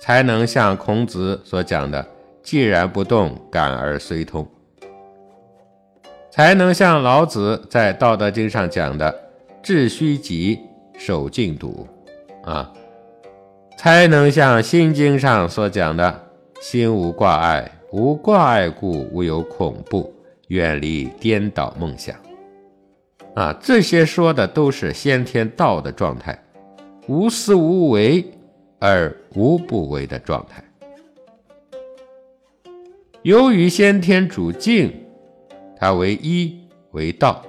[0.00, 2.04] 才能像孔子所讲的
[2.42, 4.44] “既然不动，感而随通”，
[6.28, 9.14] 才能像老子在《道德经》上讲的
[9.62, 10.58] “致虚极，
[10.98, 11.86] 守静笃”，
[12.42, 12.72] 啊，
[13.76, 16.28] 才能像《心经》上所讲的
[16.60, 20.12] “心无挂碍，无挂碍故，无有恐怖，
[20.48, 22.16] 远离颠倒梦想”，
[23.36, 26.42] 啊，这些说的都是先天道的状态。
[27.06, 28.24] 无私无为
[28.80, 30.64] 而无不为的状态。
[33.22, 34.92] 由于先天主静，
[35.78, 36.58] 它为一
[36.90, 37.44] 为道，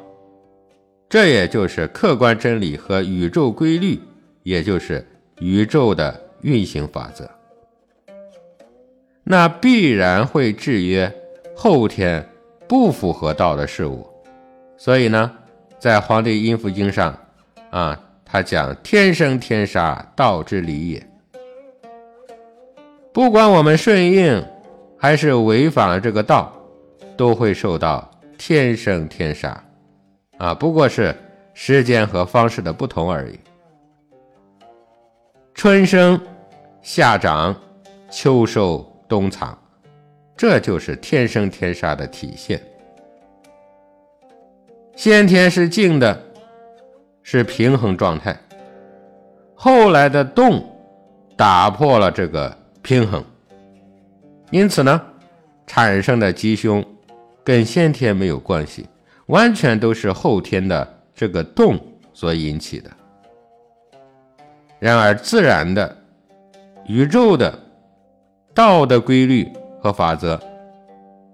[1.09, 3.99] 这也就是客观真理和宇宙规律，
[4.43, 5.03] 也就是
[5.39, 7.29] 宇宙的运行法则。
[9.23, 11.13] 那必然会制约
[11.55, 12.27] 后天
[12.67, 14.07] 不符合道的事物。
[14.77, 15.31] 所以呢，
[15.79, 17.17] 在《黄帝阴符经》上
[17.69, 18.03] 啊。
[18.29, 21.09] 他讲天生天杀，道之理也。
[23.13, 24.45] 不管我们顺应
[24.97, 26.51] 还是违反了这个道，
[27.15, 29.63] 都会受到天生天杀
[30.39, 31.15] 啊，不过是
[31.53, 33.39] 时间和方式的不同而已。
[35.57, 36.21] 春生，
[36.83, 37.59] 夏长，
[38.11, 39.57] 秋收，冬藏，
[40.37, 42.61] 这就是天生天杀的体现。
[44.95, 46.23] 先天是静的，
[47.23, 48.39] 是平衡状态，
[49.55, 50.63] 后来的动
[51.35, 53.25] 打破了这个平衡，
[54.51, 55.01] 因此呢，
[55.65, 56.85] 产生的吉凶
[57.43, 58.85] 跟先天没有关系，
[59.25, 61.79] 完全都是后天的这个动
[62.13, 62.91] 所引起的。
[64.79, 65.97] 然而，自然的、
[66.85, 67.57] 宇宙的、
[68.53, 69.51] 道的规律
[69.81, 70.39] 和法则，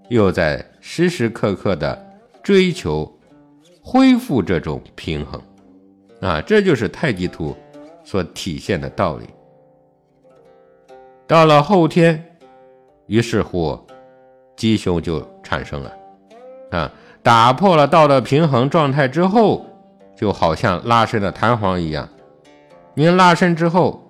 [0.08, 2.06] 又在时时刻刻的
[2.42, 3.10] 追求
[3.82, 5.42] 恢复这种平衡，
[6.20, 7.54] 啊，这就是太极图
[8.02, 9.26] 所体现的道理。
[11.26, 12.22] 到了后天，
[13.06, 13.78] 于是乎，
[14.56, 15.92] 吉凶就产生了，
[16.70, 16.90] 啊，
[17.22, 19.66] 打破了道的平衡状态之后，
[20.16, 22.08] 就好像拉伸的弹簧一样。
[22.96, 24.00] 您拉伸之后，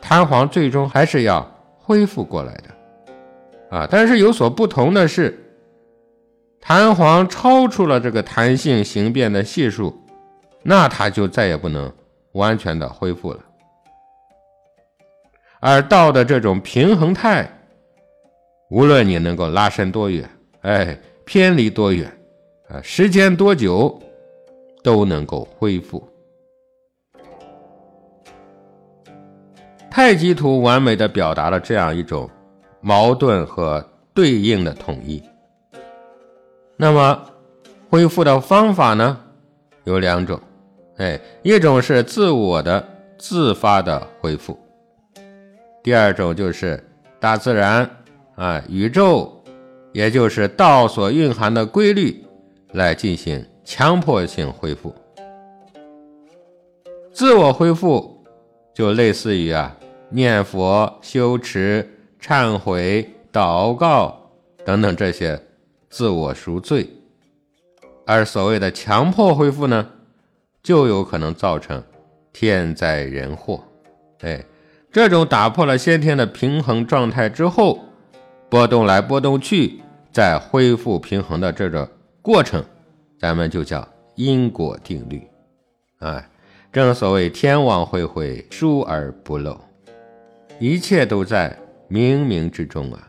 [0.00, 1.48] 弹簧最终还是要
[1.78, 3.88] 恢复过来的，啊！
[3.88, 5.38] 但是有所不同的是，
[6.60, 9.96] 弹簧超出了这个弹性形变的系数，
[10.64, 11.92] 那它就再也不能
[12.32, 13.38] 完全的恢复了。
[15.60, 17.48] 而道的这种平衡态，
[18.70, 20.28] 无论你能够拉伸多远，
[20.62, 22.10] 哎，偏离多远，
[22.68, 24.02] 啊，时间多久，
[24.82, 26.09] 都能够恢复。
[29.90, 32.30] 太极图完美的表达了这样一种
[32.80, 33.84] 矛盾和
[34.14, 35.20] 对应的统一。
[36.76, 37.20] 那么，
[37.90, 39.20] 恢复的方法呢，
[39.84, 40.40] 有两种，
[40.96, 42.82] 哎，一种是自我的
[43.18, 44.58] 自发的恢复，
[45.82, 46.82] 第二种就是
[47.18, 47.90] 大自然
[48.36, 49.42] 啊，宇宙，
[49.92, 52.24] 也就是道所蕴含的规律
[52.72, 54.94] 来进行强迫性恢复。
[57.12, 58.24] 自我恢复
[58.72, 59.76] 就类似于啊。
[60.10, 61.88] 念佛、修持、
[62.20, 64.30] 忏悔、祷告
[64.64, 65.40] 等等这些
[65.88, 66.88] 自我赎罪，
[68.04, 69.88] 而所谓的强迫恢复呢，
[70.62, 71.82] 就有可能造成
[72.32, 73.62] 天灾人祸。
[74.20, 74.44] 哎，
[74.92, 77.78] 这种打破了先天的平衡状态之后，
[78.48, 79.80] 波动来波动去，
[80.12, 81.88] 再恢复平衡的这个
[82.20, 82.64] 过程，
[83.18, 83.86] 咱们就叫
[84.16, 85.22] 因果定律。
[86.00, 86.28] 哎，
[86.72, 89.58] 正所谓天网恢恢，疏而不漏。
[90.60, 91.56] 一切都在
[91.88, 93.08] 冥冥之中啊！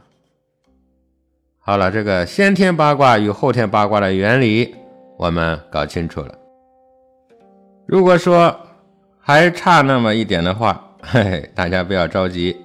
[1.59, 4.73] 好了，这个先天八卦与后天八卦的原理，
[5.17, 6.33] 我们搞清楚了。
[7.85, 8.57] 如果说
[9.19, 12.55] 还差那么一点的话， 嘿嘿，大家不要着急，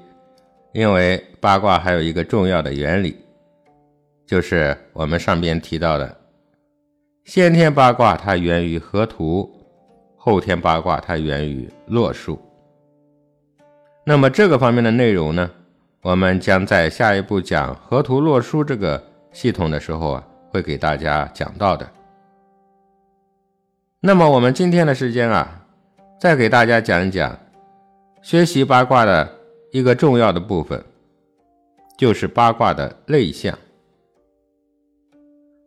[0.72, 3.16] 因为八卦还有一个重要的原理，
[4.24, 6.16] 就是我们上边提到的，
[7.24, 9.52] 先天八卦它源于河图，
[10.16, 12.40] 后天八卦它源于洛书。
[14.08, 15.50] 那么这个方面的内容呢，
[16.00, 19.02] 我们将在下一步讲河图洛书这个
[19.32, 21.90] 系统的时候啊，会给大家讲到的。
[23.98, 25.66] 那么我们今天的时间啊，
[26.20, 27.36] 再给大家讲一讲
[28.22, 29.28] 学习八卦的
[29.72, 30.80] 一个重要的部分，
[31.98, 33.58] 就是八卦的类象。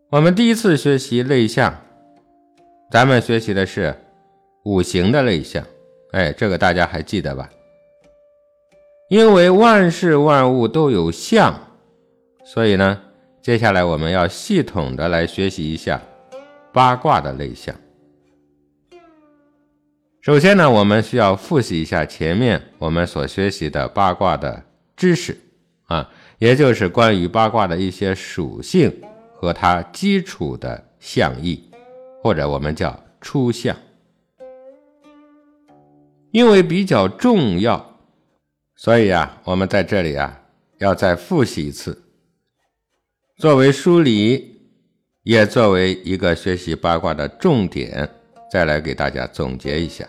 [0.09, 1.75] 我们第一次学习类象，
[2.89, 3.93] 咱们学习的是
[4.63, 5.61] 五行的类象，
[6.13, 7.49] 哎，这个大家还记得吧？
[9.09, 11.59] 因为万事万物都有相，
[12.45, 13.01] 所以呢，
[13.41, 15.99] 接下来我们要系统的来学习一下
[16.71, 17.75] 八卦的类象。
[20.21, 24.63] 首先呢，我们需要复习一下前面我们所学习的八卦的
[24.95, 25.35] 知识
[25.87, 26.07] 啊，
[26.37, 29.01] 也就是关于八卦的一些属性
[29.33, 31.63] 和它基础的象意，
[32.21, 33.75] 或者我们叫初象，
[36.29, 37.88] 因为比较重要。
[38.79, 40.41] 所以啊，我们在这里啊，
[40.77, 42.01] 要再复习一次，
[43.35, 44.61] 作为梳理，
[45.23, 48.09] 也作为一个学习八卦的重点，
[48.49, 50.07] 再来给大家总结一下。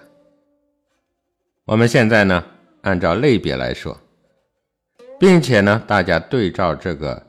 [1.65, 2.45] 我们现在呢，
[2.83, 3.99] 按照类别来说，
[5.19, 7.21] 并且呢，大家对照这个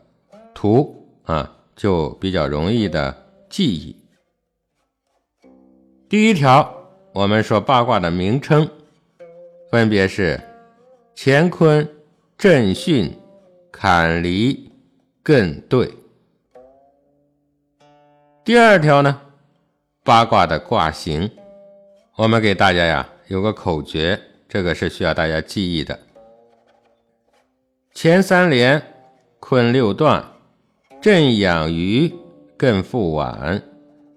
[0.53, 3.95] 图啊，就比较容易的记忆。
[6.07, 6.71] 第一条，
[7.13, 8.69] 我们说八卦的名称，
[9.71, 10.39] 分别是。
[11.15, 11.87] 乾坤、
[12.37, 13.11] 震巽、
[13.71, 14.71] 坎离、
[15.23, 15.93] 艮兑。
[18.43, 19.21] 第二条呢，
[20.03, 21.29] 八卦的卦形，
[22.15, 25.99] 我们给大家呀有个口诀，这个是需要大家记忆的。
[27.93, 28.81] 前三连
[29.39, 30.25] 坤六断，
[31.01, 32.11] 震养鱼，
[32.57, 33.61] 艮复晚，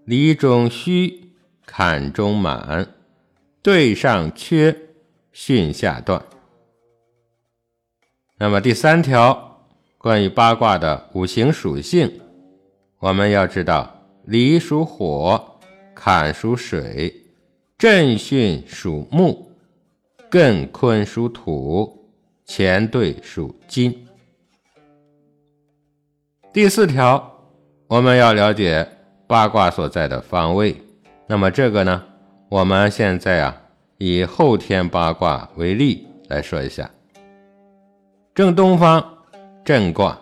[0.06, 1.32] 离中虚，
[1.66, 2.94] 坎中满，
[3.60, 4.74] 兑上缺，
[5.34, 6.24] 巽下断。
[8.36, 9.60] 那么第三条，
[9.96, 12.20] 关于八卦的五行属性，
[12.98, 15.58] 我们要知道：离属火，
[15.94, 17.20] 坎属水。
[17.76, 19.50] 震巽属木，
[20.30, 22.08] 艮坤属土，
[22.46, 24.06] 乾兑属金。
[26.52, 27.36] 第四条，
[27.88, 28.88] 我们要了解
[29.26, 30.74] 八卦所在的方位。
[31.26, 32.02] 那么这个呢，
[32.48, 33.62] 我们现在啊，
[33.98, 36.88] 以后天八卦为例来说一下：
[38.34, 39.18] 正东方
[39.64, 40.18] 震卦，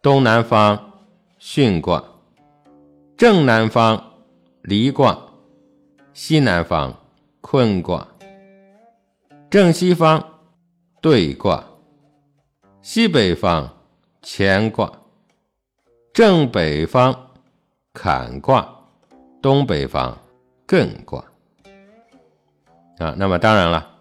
[0.00, 0.92] 东南方
[1.40, 2.04] 巽卦，
[3.16, 4.12] 正南方
[4.62, 5.18] 离卦。
[6.12, 6.94] 西南方
[7.40, 8.06] 坤卦，
[9.50, 10.24] 正西方
[11.00, 11.64] 兑卦，
[12.80, 13.68] 西北方
[14.22, 14.92] 乾卦，
[16.14, 17.30] 正北方
[17.92, 18.72] 坎卦，
[19.42, 20.16] 东北方
[20.64, 21.24] 艮卦。
[22.98, 23.96] 啊，那么当然了，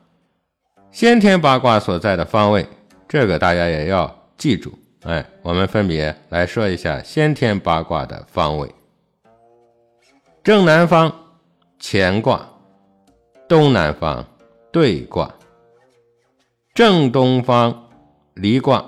[0.91, 2.65] 先天八卦所在的方位，
[3.07, 4.73] 这个大家也要记住。
[5.03, 8.73] 哎，我们分别来说一下先天八卦的方位，
[10.43, 11.21] 正南方。
[11.77, 12.49] 乾卦，
[13.47, 14.25] 东南方
[14.71, 15.31] 兑卦，
[16.73, 17.89] 正东方
[18.33, 18.83] 离卦，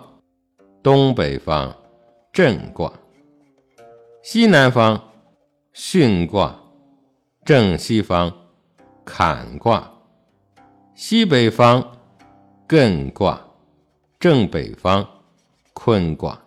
[0.82, 1.76] 东北方
[2.32, 2.92] 震卦，
[4.24, 5.00] 西南方
[5.76, 6.60] 巽卦，
[7.46, 8.34] 正西方
[9.06, 9.92] 坎卦，
[10.96, 11.98] 西北方
[12.68, 13.47] 艮卦，
[14.20, 15.08] 正北方
[15.74, 16.42] 坤卦。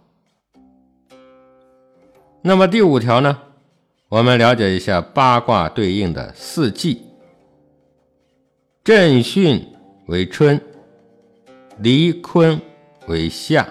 [2.42, 3.42] 那么第五条呢？
[4.08, 7.00] 我们了解一下八卦对应的四季：
[8.82, 9.62] 震巽
[10.06, 10.60] 为春，
[11.78, 12.60] 离坤
[13.06, 13.68] 为夏，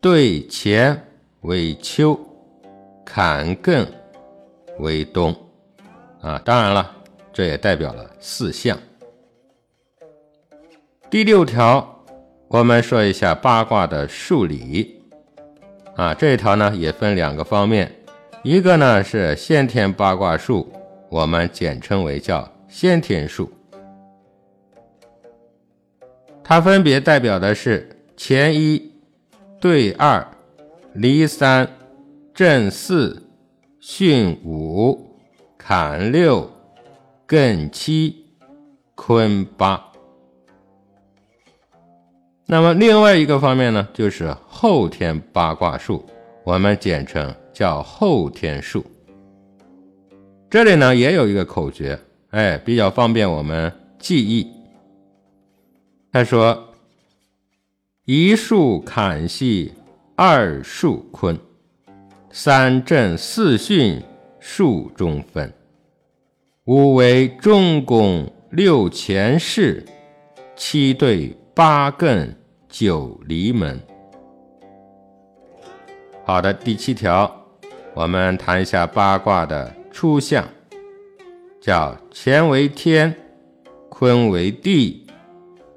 [0.00, 1.08] 兑乾
[1.40, 2.16] 为秋，
[3.04, 3.84] 坎艮
[4.78, 5.34] 为冬。
[6.20, 6.94] 啊，当然了，
[7.32, 8.78] 这也代表了四象。
[11.10, 11.95] 第六条，
[12.48, 15.02] 我们说一下八卦的数理。
[15.96, 17.90] 啊，这一条呢也分两个方面。
[18.42, 20.70] 一个呢是先天八卦数，
[21.08, 23.50] 我们简称为叫先天数，
[26.44, 28.92] 它分别代表的是乾一、
[29.60, 30.24] 兑二、
[30.92, 31.68] 离三、
[32.32, 33.26] 震四、
[33.82, 35.16] 巽五、
[35.58, 36.48] 坎六、
[37.26, 38.26] 艮七、
[38.94, 39.85] 坤八。
[42.46, 46.04] 那么另外一个方面呢，就是后天八卦术，
[46.44, 47.34] 我们简称。
[47.56, 48.84] 叫后天术，
[50.50, 54.46] 这里呢也有一个口诀，哎，比较方便我们记忆。
[56.12, 56.74] 他说：
[58.04, 59.72] 一数坎系，
[60.14, 61.38] 二数坤，
[62.30, 64.02] 三震四巽，
[64.38, 65.50] 数中分，
[66.66, 69.82] 五为中宫，六乾巳，
[70.54, 72.34] 七兑八艮，
[72.68, 73.80] 九离门。
[76.22, 77.34] 好的，第七条。
[77.94, 80.46] 我们谈一下八卦的初象，
[81.58, 83.16] 叫乾为天，
[83.88, 85.06] 坤为地，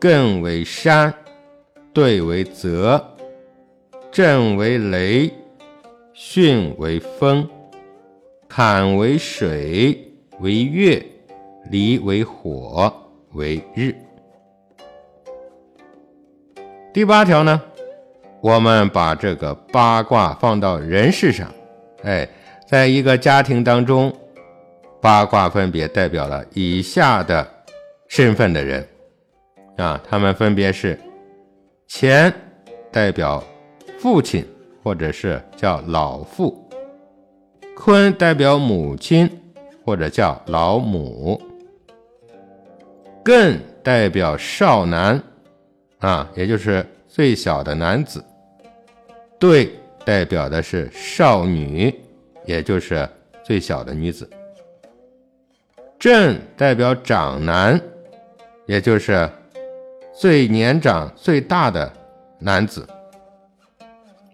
[0.02, 1.14] 艮为山，
[1.94, 3.02] 兑为泽，
[4.12, 5.34] 震为雷，
[6.14, 7.50] 巽为风，
[8.50, 11.02] 坎为水，为月，
[11.72, 12.94] 离为火，
[13.32, 13.96] 为日。
[16.92, 17.62] 第八条呢，
[18.42, 21.48] 我们把这个八卦放到人事上。
[22.04, 22.28] 哎，
[22.68, 24.12] 在一个家庭当中，
[25.00, 27.48] 八卦分别代表了以下的
[28.08, 28.86] 身份的人。
[29.78, 31.00] 啊，他们分别是：
[31.88, 32.34] 乾
[32.92, 33.44] 代表
[34.00, 34.44] 父亲
[34.84, 36.68] 或者是叫老父，
[37.78, 39.30] 坤代表母亲
[39.86, 41.40] 或者叫老母，
[43.24, 45.22] 艮代表少男。
[46.00, 48.24] 啊，也就是最小的男子，
[49.40, 49.70] 兑。
[50.06, 51.94] 代表的是少女，
[52.46, 53.08] 也就是
[53.44, 54.28] 最小的女子。
[56.00, 57.80] 震代表长男，
[58.66, 59.30] 也就是
[60.12, 61.92] 最年长最大的
[62.40, 62.88] 男子。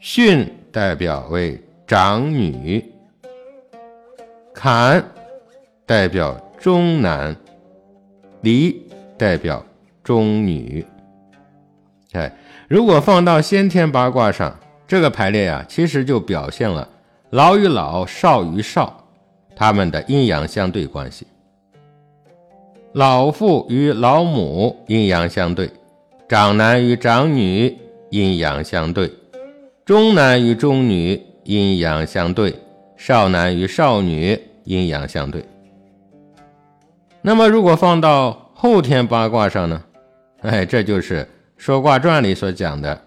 [0.02, 2.82] 巽代表为长女。
[4.54, 5.04] 坎
[5.86, 7.36] 代表中男，
[8.42, 8.88] 离
[9.18, 9.66] 代表
[10.02, 10.86] 中女。
[12.18, 12.32] 哎，
[12.68, 14.58] 如果放到先天八卦上。
[14.88, 16.88] 这个排列啊，其实就表现了
[17.32, 19.04] 老与老、少与少
[19.56, 21.26] 他们的阴阳相对关系。
[22.94, 25.68] 老父与老母阴阳相对，
[26.30, 27.76] 长男与长女
[28.12, 29.12] 阴阳相对，
[29.84, 32.54] 中男与中女阴阳相对，
[32.96, 35.44] 少男与少女阴阳相对。
[37.24, 39.84] 那么，如果放到后天八卦上呢？
[40.42, 41.24] 哎，这就是
[41.66, 43.02] 《说卦传》里所讲的：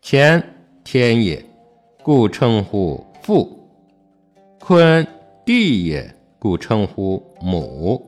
[0.00, 0.40] 乾
[0.84, 1.44] 天也，
[2.00, 3.44] 故称呼父；
[4.60, 5.04] 坤
[5.44, 8.00] 地也，故称呼母。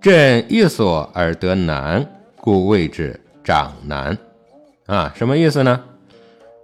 [0.00, 2.06] 朕一所而得男，
[2.40, 4.16] 故谓之长男。
[4.86, 5.82] 啊，什么意思呢？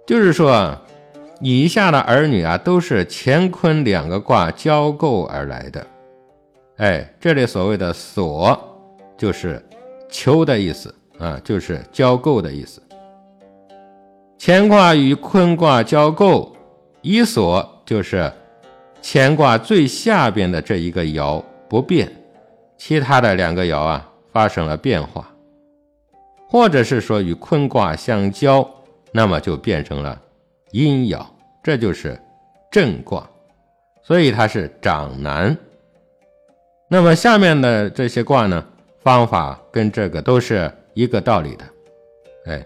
[0.07, 0.77] 就是说，
[1.41, 5.85] 以下的儿女啊，都是乾坤两个卦交构而来的。
[6.77, 8.57] 哎，这里所谓的“所”，
[9.19, 9.61] 就是
[10.09, 12.81] 求的意思啊，就是交构的意思。
[14.37, 16.53] 乾卦与坤卦交构，
[17.01, 18.29] 一所就是
[19.01, 22.11] 乾卦最下边的这一个爻不变。
[22.77, 25.25] 其他的两个爻啊发生了变化，
[26.49, 28.69] 或者是说与坤卦相交，
[29.13, 30.19] 那么就变成了
[30.71, 31.25] 阴爻，
[31.63, 32.19] 这就是
[32.69, 33.25] 震卦，
[34.01, 35.55] 所以它是长男。
[36.89, 38.65] 那么下面的这些卦呢，
[38.99, 41.65] 方法跟这个都是一个道理的。
[42.45, 42.65] 哎，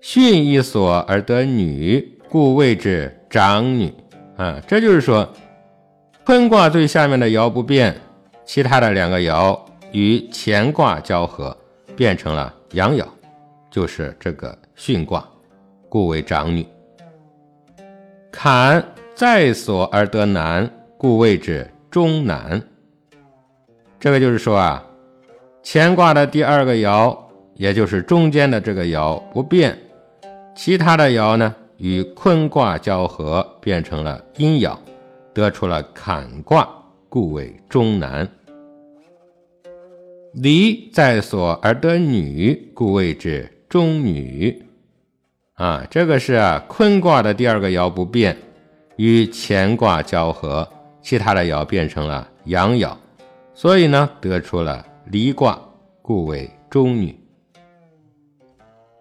[0.00, 3.92] 巽一所而得女，故谓之长女。
[4.36, 5.28] 啊，这就是说，
[6.24, 7.94] 坤卦最下面的爻不变。
[8.44, 9.58] 其他的两个爻
[9.92, 11.56] 与乾卦交合，
[11.96, 13.06] 变成了阳爻，
[13.70, 15.26] 就是这个巽卦，
[15.88, 16.66] 故为长女。
[18.30, 22.60] 坎在所而得男，故谓之中男。
[23.98, 24.84] 这个就是说啊，
[25.62, 27.16] 乾卦的第二个爻，
[27.54, 29.78] 也就是中间的这个爻不变，
[30.54, 34.76] 其他的爻呢与坤卦交合，变成了阴爻，
[35.32, 36.68] 得出了坎卦。
[37.08, 38.28] 故为中男，
[40.32, 44.64] 离在所而得女，故谓之中女。
[45.54, 48.36] 啊，这个是，坤卦的第二个爻不变，
[48.96, 50.68] 与乾卦交合，
[51.00, 52.92] 其他的爻变成了阳爻，
[53.54, 55.56] 所以呢，得出了离卦，
[56.02, 57.16] 故为中女。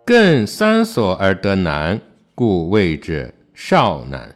[0.05, 1.97] 艮三所而得南，
[2.35, 4.35] 故谓之少南。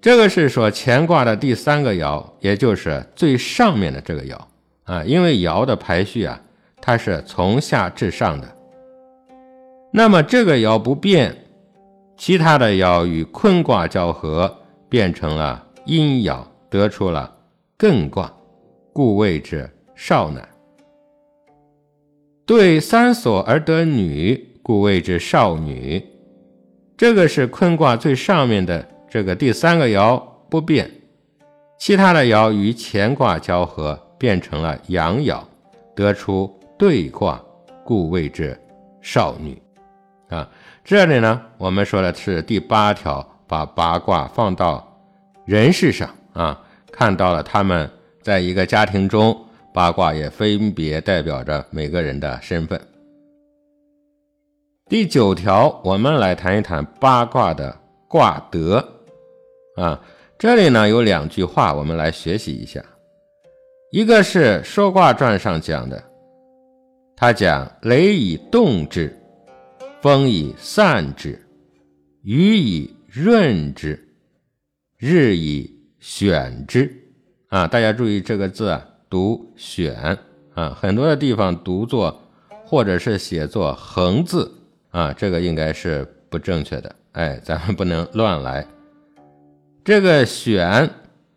[0.00, 4.36] 这个是说乾卦的第三个爻，也就是最上面的这个爻
[4.82, 6.40] 啊，因为爻的排序啊，
[6.82, 8.52] 它是从下至上的。
[9.92, 11.44] 那么这个爻不变，
[12.16, 14.52] 其他的爻与坤卦交合，
[14.88, 17.32] 变成了阴爻，得出了
[17.78, 18.32] 艮卦，
[18.92, 20.44] 故谓之少南。
[22.46, 26.00] 对三所而得女，故谓之少女。
[26.96, 28.86] 这个是坤卦最上面的。
[29.10, 30.88] 这个第三个爻不变，
[31.76, 35.40] 其他的爻与乾卦交合，变成了阳爻，
[35.96, 37.42] 得出对卦，
[37.84, 38.56] 故谓之
[39.00, 39.60] 少女。
[40.28, 40.48] 啊，
[40.84, 44.86] 这里呢，我们说的是第八条，把八卦放到
[45.44, 47.90] 人事上啊，看到了他们
[48.22, 49.36] 在一个家庭中，
[49.76, 52.80] 八卦也分别代表着每个人的身份。
[54.88, 58.82] 第九条，我们来谈一谈八卦的卦德。
[59.76, 60.02] 啊，
[60.38, 62.82] 这里呢有两句话，我们来学习一下。
[63.92, 66.02] 一个是《说卦传》上讲的，
[67.14, 69.14] 他讲雷以动之，
[70.00, 71.38] 风以散之，
[72.22, 74.08] 雨以润之，
[74.96, 75.70] 日以
[76.00, 76.90] 选之。
[77.48, 80.18] 啊，大家注意这个字啊，读选
[80.54, 82.22] 啊，很多的地方读作
[82.64, 84.52] 或者是写作横字
[84.90, 86.94] 啊，这个应该是不正确的。
[87.12, 88.66] 哎，咱们不能乱来。
[89.84, 90.90] 这个选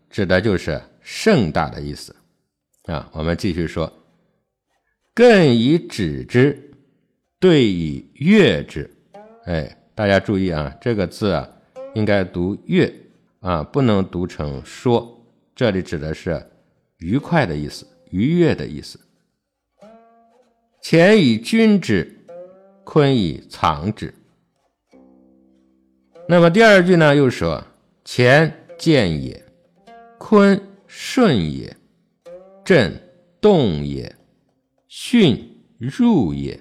[0.10, 2.16] 指的就是盛大的意思
[2.86, 3.10] 啊。
[3.14, 3.92] 我们继续说，
[5.14, 6.72] 更以止之，
[7.40, 8.90] 对以悦之。
[9.46, 11.48] 哎，大家注意啊，这个字啊
[11.94, 12.94] 应该读悦
[13.40, 15.16] 啊，不能读成说。
[15.56, 16.42] 这里指的是
[17.00, 19.00] 愉快的意思，愉悦的意思。
[20.82, 22.26] 乾以君之，
[22.84, 24.14] 坤以藏之。
[26.28, 27.66] 那么第二句呢，又说。
[28.12, 29.46] 乾见也，
[30.18, 31.76] 坤顺也，
[32.66, 33.00] 震
[33.40, 34.16] 动也，
[34.90, 35.40] 巽
[35.78, 36.60] 入也，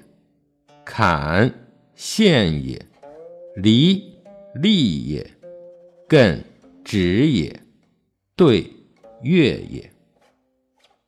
[0.85, 1.51] 坎
[1.95, 2.85] 陷也，
[3.57, 4.19] 离
[4.57, 5.31] 利也，
[6.07, 6.43] 艮
[6.85, 7.63] 止也，
[8.37, 8.71] 兑
[9.23, 9.91] 月也。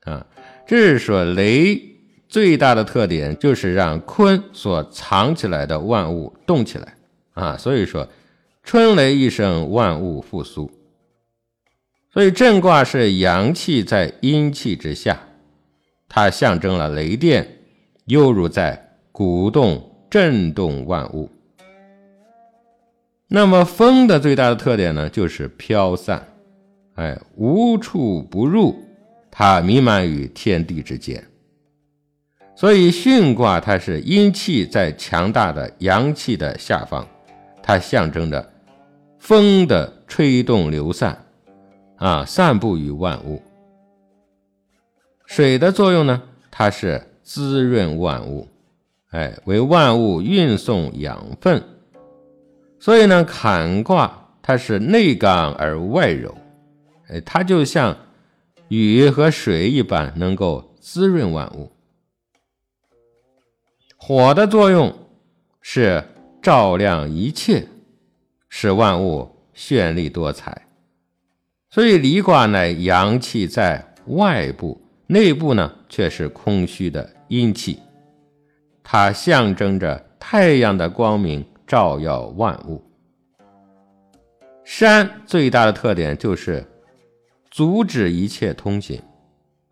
[0.05, 0.27] 啊，
[0.67, 1.81] 这是说雷
[2.29, 6.97] 最大的特点就是让坤所藏起来的万物动起来
[7.35, 8.09] 啊，所以说。
[8.63, 10.71] 春雷一声，万物复苏。
[12.13, 15.19] 所以震卦是阳气在阴气之下，
[16.09, 17.59] 它象征了雷电，
[18.05, 21.31] 犹如在鼓动、震动万物。
[23.29, 26.29] 那么风的最大的特点呢，就是飘散，
[26.95, 28.77] 哎，无处不入，
[29.41, 31.27] 它弥漫于天地之间。
[32.55, 37.07] 所以巽卦它是阴气在强大的阳气的下方，
[37.63, 38.53] 它象征着
[39.19, 41.25] 风的吹动流散，
[41.97, 43.41] 啊，散布于万物。
[45.25, 48.47] 水的作用呢，它是滋润万物，
[49.09, 51.63] 哎，为万物运送养分。
[52.79, 56.37] 所以呢，坎卦它是内刚而外柔，
[57.09, 57.97] 哎，它就像
[58.71, 61.71] 雨和水一般，能够滋润万物。
[63.97, 64.93] 火的作用
[65.61, 66.03] 是
[66.41, 67.69] 照亮一切，
[68.49, 70.67] 使万物绚丽多彩。
[71.69, 77.79] 所以离卦乃阳气在外部，内部呢却是空虚的阴气，
[78.83, 81.45] 它象征着太阳的光明。
[81.71, 82.83] 照耀万物。
[84.65, 86.67] 山最大的特点就是
[87.51, 89.03] 阻止一切通行，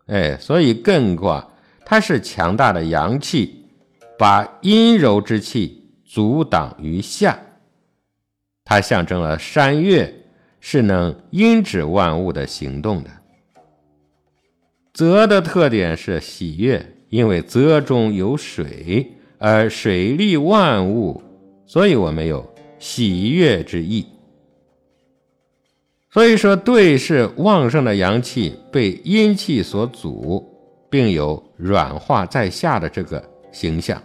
[0.07, 1.47] 哎，所以艮卦
[1.85, 3.65] 它是强大的阳气，
[4.17, 7.39] 把阴柔之气阻挡于下。
[8.65, 10.13] 它象征了山岳
[10.59, 13.09] 是能因止万物的行动的。
[14.93, 21.23] 泽的特点是喜悦，因为泽中有水，而水利万物。
[21.65, 22.45] 所以我们有
[22.77, 24.05] 喜悦之意。
[26.11, 30.43] 所以说，对是旺盛的阳气被阴气所阻，
[30.89, 34.01] 并有软化在下的这个形象。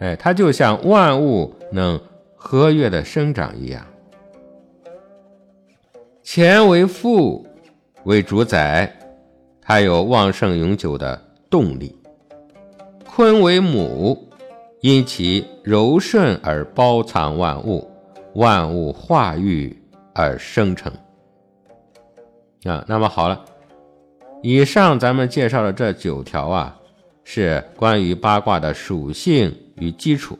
[0.00, 1.98] 哎，它就像万物能
[2.36, 3.84] 和悦的生长一样。
[6.22, 7.46] 乾为父，
[8.04, 8.94] 为主宰，
[9.62, 11.96] 它有旺盛永久的动力。
[13.06, 14.24] 坤为母。
[14.80, 17.90] 因其柔顺而包藏万物，
[18.34, 19.76] 万物化育
[20.14, 20.92] 而生成。
[22.68, 23.44] 啊，那么好了，
[24.42, 26.78] 以上咱们介绍的这九条啊，
[27.24, 30.38] 是关于八卦的属性与基础，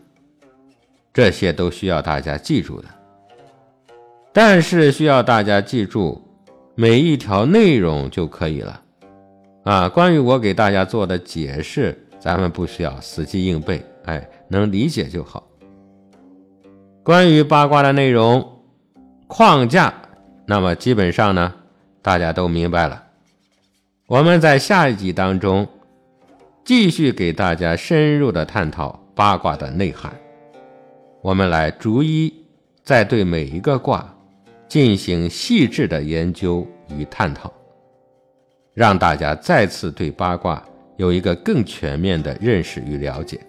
[1.13, 2.89] 这些都需要大家记住的。
[4.33, 6.23] 但是需要大家记住
[6.75, 8.83] 每一条内容就可以了。
[9.65, 13.85] 啊，关于我给大家做的解释，咱们不需要死记硬背。
[14.05, 15.47] 哎，能理解就好。
[17.03, 18.63] 关于八卦的内容
[19.27, 19.93] 框架，
[20.47, 21.53] 那么基本上呢，
[22.03, 23.05] 大家都明白了。
[24.07, 25.69] 我们在下一集当中
[26.65, 30.13] 继续给大家深入的探讨八卦的内涵。
[31.21, 32.33] 我们来逐一
[32.83, 34.15] 再对每一个卦
[34.69, 37.53] 进行细致的研究与探讨，
[38.73, 40.63] 让大家再次对八卦
[40.97, 43.41] 有一个更全面的认识与了解。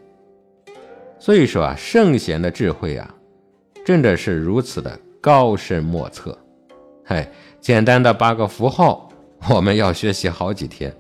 [1.19, 3.13] 所以说啊，圣贤的智慧啊，
[3.85, 6.37] 真的是如此的高深莫测。
[7.03, 7.29] 嗨，
[7.61, 9.09] 简单的八个符号，
[9.49, 10.93] 我们要学习好几天，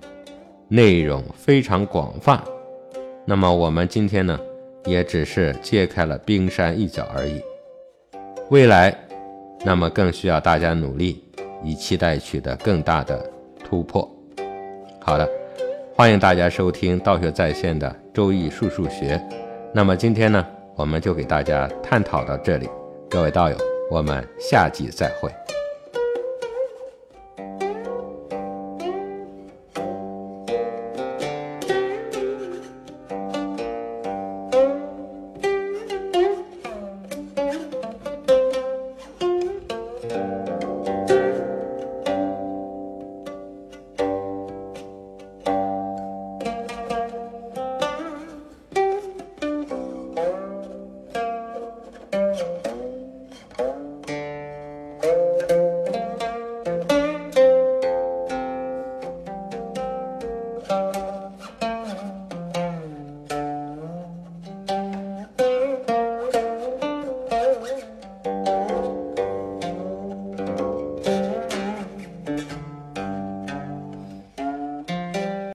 [0.67, 2.41] 内容非常广泛。
[3.25, 4.39] 那么我们今天呢，
[4.85, 7.41] 也只是揭开了冰山一角而已。
[8.49, 8.93] 未来，
[9.63, 11.23] 那么更需要大家努力，
[11.63, 13.23] 以期待取得更大的
[13.63, 14.09] 突破。
[14.99, 15.27] 好的，
[15.95, 19.21] 欢迎大家收听道学在线的周易数数学。
[19.73, 20.45] 那么今天呢，
[20.75, 22.67] 我们就给大家探讨到这里，
[23.09, 23.55] 各位道友，
[23.89, 25.31] 我们下集再会。